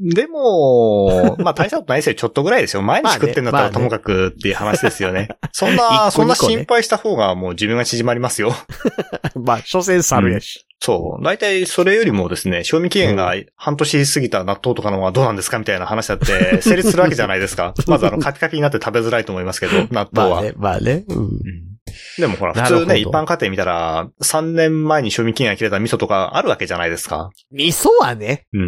[0.00, 2.14] でも、まあ大したことないですよ。
[2.14, 2.82] ちょっとぐらいですよ。
[2.82, 5.28] 毎日食ってんだったまあねらともかくっていう話ですよね。
[5.52, 8.54] そん一な、個そんな 二個ね心配した方がもう寿命が縮まりますよ。
[9.34, 10.66] まあ、所詮猿やし。
[10.80, 11.24] そう。
[11.24, 17.72] 大体それよりもですね、賞味期限が半年過ぎた納豆とかの方がどうなんですかみたいな話だって成立するわけじゃないですか。
[17.86, 20.36] まずあの、カピカピになって食べづらいと思いますけど、納豆は。
[20.36, 21.04] まあね、まあね。
[21.08, 21.71] うん。
[22.18, 27.30] うんでもほら、普通ね、一般家庭見たら、3年前に賞味期限が切れた味噌とかあるわけじゃないですか。
[27.50, 28.46] 味噌はね。
[28.52, 28.60] うん。
[28.60, 28.64] う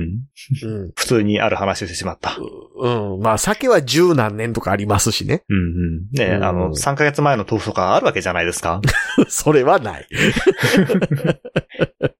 [0.86, 0.92] ん。
[0.96, 2.36] 普通にある話をしてしまった。
[2.76, 2.88] う
[3.18, 3.20] ん。
[3.20, 5.44] まあ、酒は十何年とかありますしね。
[5.48, 5.64] うんうん。
[6.12, 8.80] ね、うんあの、3ヶ月前の豆腐とかあるわけじゃないですか。
[9.28, 10.08] それはない。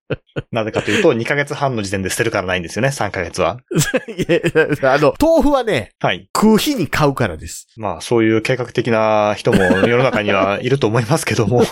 [0.55, 3.59] なぜかというと、2ヶ月半の時点で捨てるからないんですよね、3ヶ月は。
[4.07, 6.31] いやあの、豆腐はね、はい。
[6.35, 7.67] 食う日に買うからです。
[7.77, 11.65] まあ、そういう計画的な人も世の中にはいると思いますけども。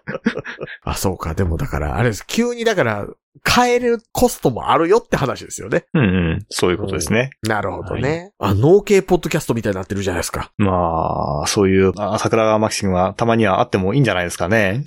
[0.82, 1.34] あ、そうか。
[1.34, 2.26] でもだから、あれです。
[2.26, 3.06] 急にだから、
[3.42, 5.84] 買えるコストもあるよって話ですよね。
[5.94, 6.04] うんう
[6.36, 6.46] ん。
[6.50, 7.30] そういうことですね。
[7.42, 8.32] なるほどね。
[8.38, 10.52] あ、農系ポッドキャストみたいになってるじゃないですか。
[10.56, 14.84] まあ、そういう、あ桜川マキシムはたまにはあってもいいんじゃないですかね。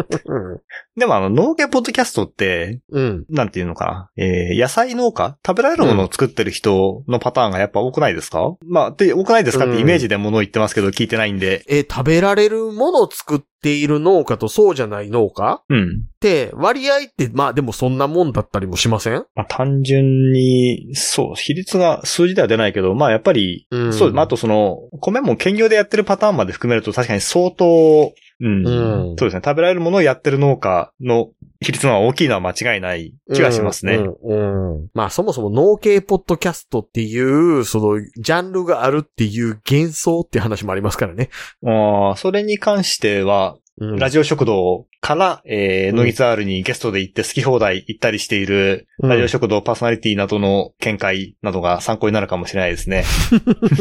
[0.96, 3.24] でもあの、農家ポッドキャストって、うん。
[3.28, 4.10] なんていうのかな。
[4.16, 5.36] えー、野菜農家？
[5.46, 11.64] 食べられるものを作ってる人のパターンがやっぱ多くないですか、まあ、で、多くないですかってイメージでものを言ってますけど、聞いてないんで。
[11.68, 15.84] え、食べられるものを作っている農家とそうじゃない農家うん。
[15.84, 19.26] って、割合って、まあでもそんなもんだったりもしません？
[19.34, 29.42] まあ、単純に、そう、比率が数字では出ないけど、まあやっぱり、うんそう、まああとその、米も兼業でやってるパターンまで含めると確かに相当、うん、うんそうですね。
[29.44, 31.28] 食べられるものをやってる農家の
[31.60, 33.96] 比率の方が大きいのは間違いない気がしますね。
[33.96, 41.28] うん、うんうんまあそもそも農系ポッドキャストっていう、その、ジャンルがあるっていう幻想って話もありますからね。
[41.66, 53.04] ああそれに関しては、うんラジオ食堂から、えー、うんノギツアールにゲストで行って好き放題行ったりしている、ラジオ食堂パーソナリティなどの見解などが参考になるかもしれないですね。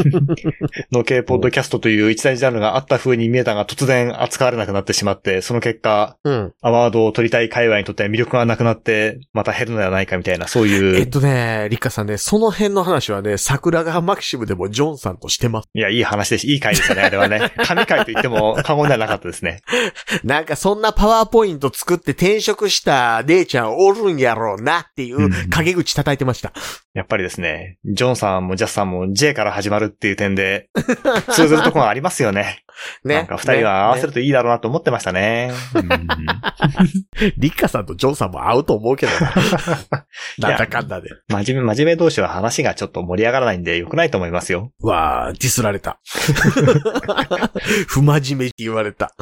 [0.91, 6.53] の系ポッドキャストという一大ジャンルがあった風に見えたが突然扱われなくなってしまって、その結果、うん。
[6.61, 10.97] アワードを取りたい界隈にとっては魅力がなくなって、また減るのではないかみたいな、そういう。
[10.97, 15.69] えっとね、リカさんね、その辺の話はね、桜川マキシムでもジョンさんとしてます。
[15.73, 16.47] いや、いい話です。
[16.47, 17.51] いい回でしたね、あれはね。
[17.57, 19.61] 神回と言っても過言ではなかったですね。
[20.23, 26.53] なんかそんなパワーポイント作って転職した姉ちゃんおるんやろうなっていううん陰口叩いてました。
[26.93, 30.69] やっぱりですね、ジョンさんもジャスさんも J から始まるっていう点で、
[31.31, 32.63] 通ずるところがありますよね。
[33.03, 33.15] ね。
[33.15, 35.51] なんか二人は合わせるねといいだろうなと思ってましたね。
[37.37, 39.33] リカさんとジョンさんも合うと思うけどな。
[40.49, 41.09] なんだかんだで。
[41.27, 44.71] 真面目、真面目同士は話がちょっと盛り上がらないんで良くないと思いますよ。
[44.81, 45.99] わあ、ディスられた。
[47.87, 49.13] 不真面目って言われた。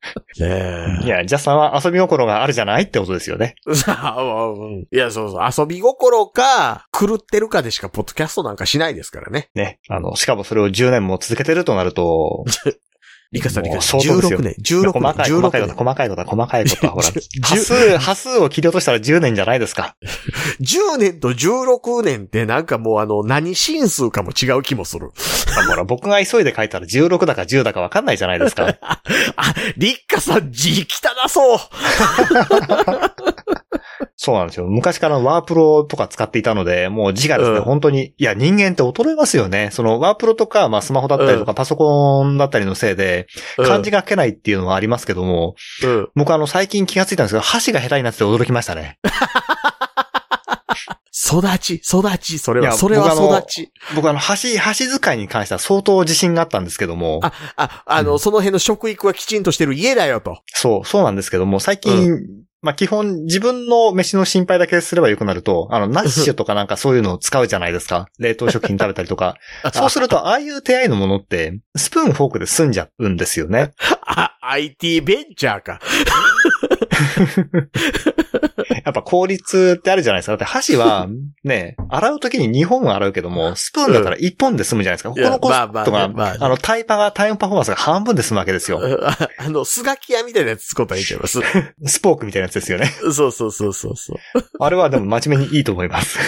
[0.40, 3.54] ねいや、ジャスさんは遊び心があるじゃないってことですよね。
[3.68, 3.74] え。
[3.74, 5.62] さあ、うんいや、そうそう。
[5.62, 9.50] 遊び心か、狂ってるかでしかポッドキャストなんかしないですからね。
[9.54, 9.80] ね。
[9.88, 12.44] あの、しかもそれを10年も続けてるとなると、
[13.32, 14.00] リカさん、リカさん。
[14.00, 15.76] 相当ですよ16年、16年、細かい、細かいこと、16年。
[15.76, 19.96] 細かいこと、細かいことは、ほら、じゅ端数、端数を切り落としたら10年じゃないですか。
[20.60, 25.10] 10年と16年ってなんかもうあの、何進数かも違う気もする。
[25.58, 28.76] あほら、僕が急いで書いたら16だか10だかわかんないじゃないですか。
[28.80, 29.00] あ、
[29.76, 31.58] リッカさん字汚そう
[34.18, 34.66] そうなんですよ。
[34.66, 39.68] 昔からワープロとか使っていたので、もう字がですね、うん本当に、いや、人間って衰えますよね。
[39.72, 45.54] そのワープロとか、まあスマホだったりとか、パソコンだったりのせいで、漢字が書けないっていうのはありますけども、
[45.84, 46.08] うん。
[46.14, 48.98] 僕あの、最近気がついたんですけど、箸が下手になってて驚きましたね。
[51.26, 53.72] 育ち、育ち、それは、それは育ち。
[53.96, 60.38] 僕あの、箸、箸使いに関しては相当自信があったんですけども、あ、あ、あの、うんその辺の食育はきちんとしてる家だよと。
[60.46, 62.16] そう、そうなんですけども、最近、
[62.62, 68.08] まあ基本自分の飯の心配だけすればよくなると、あの、ナッシュとかなんかそういうのを使うじゃないですか。
[68.18, 69.36] 冷凍食品食べたりとか。
[69.72, 73.72] そうすると、ああいう手合いのものって、スプーンフォークで済んじゃうんですよね。
[74.02, 75.80] あ、IT ベンチャーか。
[78.84, 80.32] やっぱ効率ってあるじゃないですか。
[80.32, 81.08] だって箸は、
[81.44, 85.10] ね、洗うときに2本洗うけども、スプーンだったら1本で済むじゃないですか。
[85.10, 88.80] ここのコストが、まああの、タイパが、タイムパフォーマンスが半分で済むわけですよ。
[89.02, 91.40] ああの、スガキ屋みたいなやつ使ったらいいんちゃいます。
[91.86, 92.86] スポークみたいなやつですよね。
[93.12, 94.16] そうそうそうそうそう。
[94.58, 96.18] あれはでも真面目にいいと思います。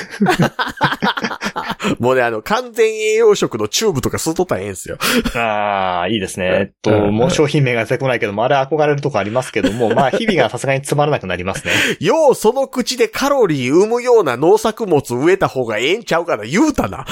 [1.98, 4.98] もうね、あの、完全栄養食のチューブとか吸っとったらええんすよ。
[5.36, 6.46] ああ、いいですね。
[6.46, 11.72] えっと、うんもう商品名が出てこないけども、あれ憧れるとこありますけども、まあ、 日々がさすがにつまらなくなりますね。
[12.00, 17.06] ようその口でカロリー生むような農作物植えた方がええんちゃうかな言うたな。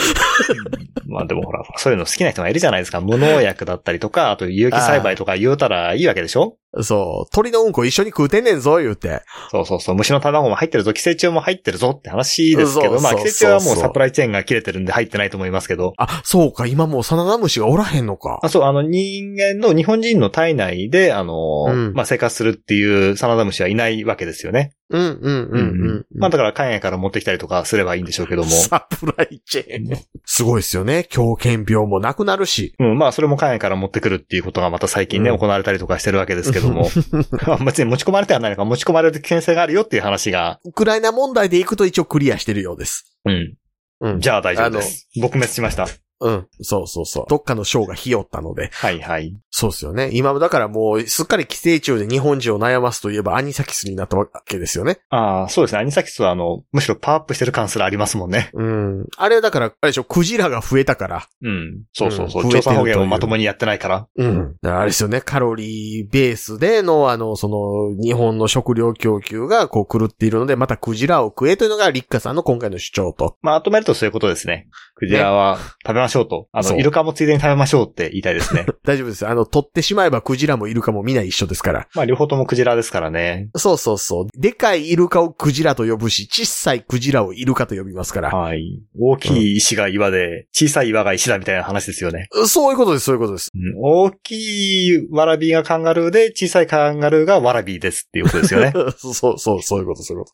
[1.07, 3.01] まあでもほら、そういうの好きな人がいるじゃないですか。
[3.01, 6.57] 無農薬だったりとか、あと有機栽培とか言うたらいいわけでしょ？
[6.83, 7.35] そう。
[7.35, 9.22] 鳥のうんこ一緒に食うてんねんぞ、言うて。
[9.51, 9.95] そうそうそう。
[9.95, 15.95] 虫の卵も入ってるぞ、寄生虫も入ってるぞって話ですけど、まあ寄生虫はもうサプライチェーンが切れてるんで入ってないと思いますけど。
[15.97, 18.49] あ、そうか、今もうサナダムシがおらへんのかあ、。
[18.49, 24.72] そう、あの人間の、日本人の体内で、あの、うんまあ生活するっていうサナダムシはいないわけですよね。
[24.89, 25.62] うんうんうんう
[25.99, 26.07] ん。
[26.14, 28.51] まあだから海外から持ってきたりとかすればいいんでしょうけども。
[28.51, 29.99] サプライチェーン。
[30.24, 31.07] すごいですよね。
[31.09, 32.74] 狂犬病もなくなるし。
[32.78, 36.89] うん、まあそれも海外から持ってくるっていうことがまた最近ね、うん行われたりとかしてるわけですけども。
[37.47, 43.18] まあ別に持ち込まれてはないのか、持ち込まれる危険性があるよっていう話が、ウクライナ問題でいくと一応クリアしてるようです。
[43.24, 43.55] うん。
[44.01, 44.20] うん。
[44.20, 45.09] じゃあ大丈夫です。
[45.16, 45.87] 撲滅しました。
[46.21, 46.47] うん。
[46.62, 47.27] そうそうそう。
[47.29, 48.71] どっかの省がひよったので。
[48.73, 49.37] はいはい。
[49.51, 50.11] そうですよね。
[50.12, 54.99] 今だからもう、すっかり寄生虫で日本人を悩ますといえばアニサキスになったわけですよね。
[55.11, 55.81] ああ、そうですね。
[55.81, 58.51] アニサキスはあの、むしろパワーアップしてる感すらありますもんね。
[58.55, 59.07] うん。
[59.17, 61.29] あれだから、あれでしょ、クジラが増えたから。
[61.43, 61.83] うん。
[61.93, 62.43] そうそうそう。
[62.45, 64.09] うん調査保増えてるという険をまともにやってないから。
[64.17, 64.57] うん。
[64.62, 73.37] あれですよね、カロリーベースでの、あの、その、日本の食料供給がこう狂っているので、またクジラを食えというのがリッカさんの今回の主張と。
[73.43, 74.69] まとめるとそういうことですね。
[74.95, 76.49] クジラは食べましょうと。
[76.53, 78.67] あの、そうイルカもついでに食べましょうって言いたいですね。
[78.85, 79.27] 大丈夫です。
[79.27, 81.89] あの、取ってしまえばクジラもイルカも皆一緒ですから。
[81.95, 83.49] まあ、両方ともクジラですからね。
[83.57, 84.27] そうそうそう。
[84.41, 88.31] でかいイルカをクジラと呼ぶし、小さいクジラをイルカと呼びますから。
[88.31, 88.81] はい。
[88.99, 92.29] 大きい石が岩で、小さい岩が石だみたいな話ですよね。
[92.47, 93.51] そういうことです、そういうことです。
[93.55, 98.73] うん大きいワラビーがカンガルーで、小さいカンガルーがワラビーですっていうことですよね。
[98.97, 100.33] そうそう、そうそういうこと、そういうこと。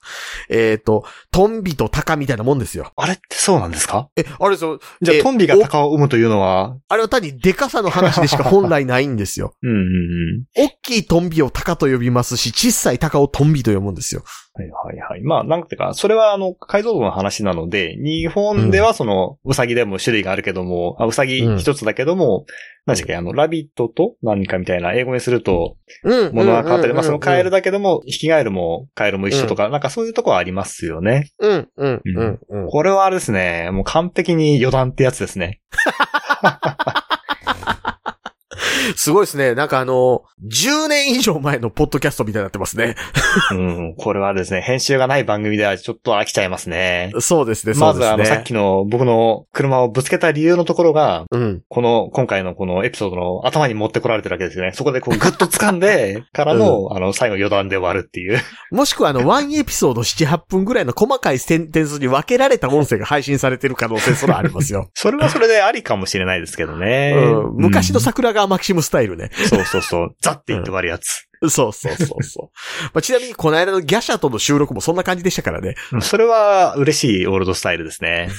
[0.54, 2.92] えっ、と、トンビとタカみたいなもんですよ。
[2.96, 4.08] あれってそうなんですか？
[4.16, 4.78] え、あれですよ。
[5.00, 9.54] じゃあ、えトンビがタカを生むというのは、あれは単にデカさの話でしか本来ないんですよ。
[9.62, 10.44] うんうんうん。
[10.54, 14.22] 大きいトンビをタカと呼びますし、小さいタカをトンビと呼ぶんですよ。
[14.54, 15.22] はいはいはい。
[15.22, 22.44] まあ、なんていうか、それはあの、解像度の話なので、日本ではその、うさぎでも種類があるけども、あうさぎ一つだけども、
[22.84, 26.34] 何でしたっけ、あの、ラビットと何かみたいな、英語にすると、うん。
[26.34, 27.58] ものは変わったり、まあそのカエルだ。
[27.58, 31.30] だけども、ヒキガエルもカエルも一緒とか、なんかそういうとこはありますよね。
[31.38, 32.68] うん、うん、うん、うん。
[32.68, 35.60] これはあれですね、もう完璧に余談ってやつですね。
[38.96, 39.54] すごいですね。
[39.54, 42.96] なんかあの、10年以上前のポッドキャストみたいになってますね。
[43.52, 47.12] うん、これはですね、編集がない番組ではちょっと飽きちゃいますね。
[47.20, 48.06] そうですね、そうですね。
[48.06, 51.62] まずあの、さっきの僕の車をぶつけた理由のところが、うん。
[51.68, 54.72] この、今回のこのエピソードの頭に持ってこられてるわけですよね。
[54.72, 58.38] そこでこうグッと掴んで、 からの、あの、最後余談で終わるっていう。
[58.70, 64.90] もしくはあの、ワンエピソード7、8分ぐらいの細かいセンテンスに分けられた音声が配信されてる可能性そらありますよ。
[64.94, 67.14] それはそれでありかもしれないですけどね。
[67.16, 69.30] うん、昔のうん桜川マキシムスタイルね。
[69.48, 70.16] そうそうそう。
[70.20, 71.28] ザって言って終わるやつ。
[71.48, 72.84] そうそうそうそう。
[72.94, 75.74] まあ、ちなみにこの間のギャシャとの収録もそんな感じでしたからね。
[76.00, 78.30] それは嬉しいオールドスタイルですね。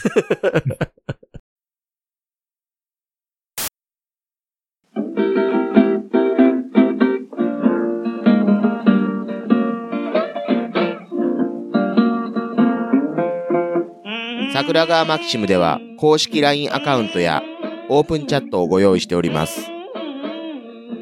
[14.53, 17.41] 桜川マキシムでは公式 LINE アカウントや
[17.89, 19.67] オープンチャットをご用意しております。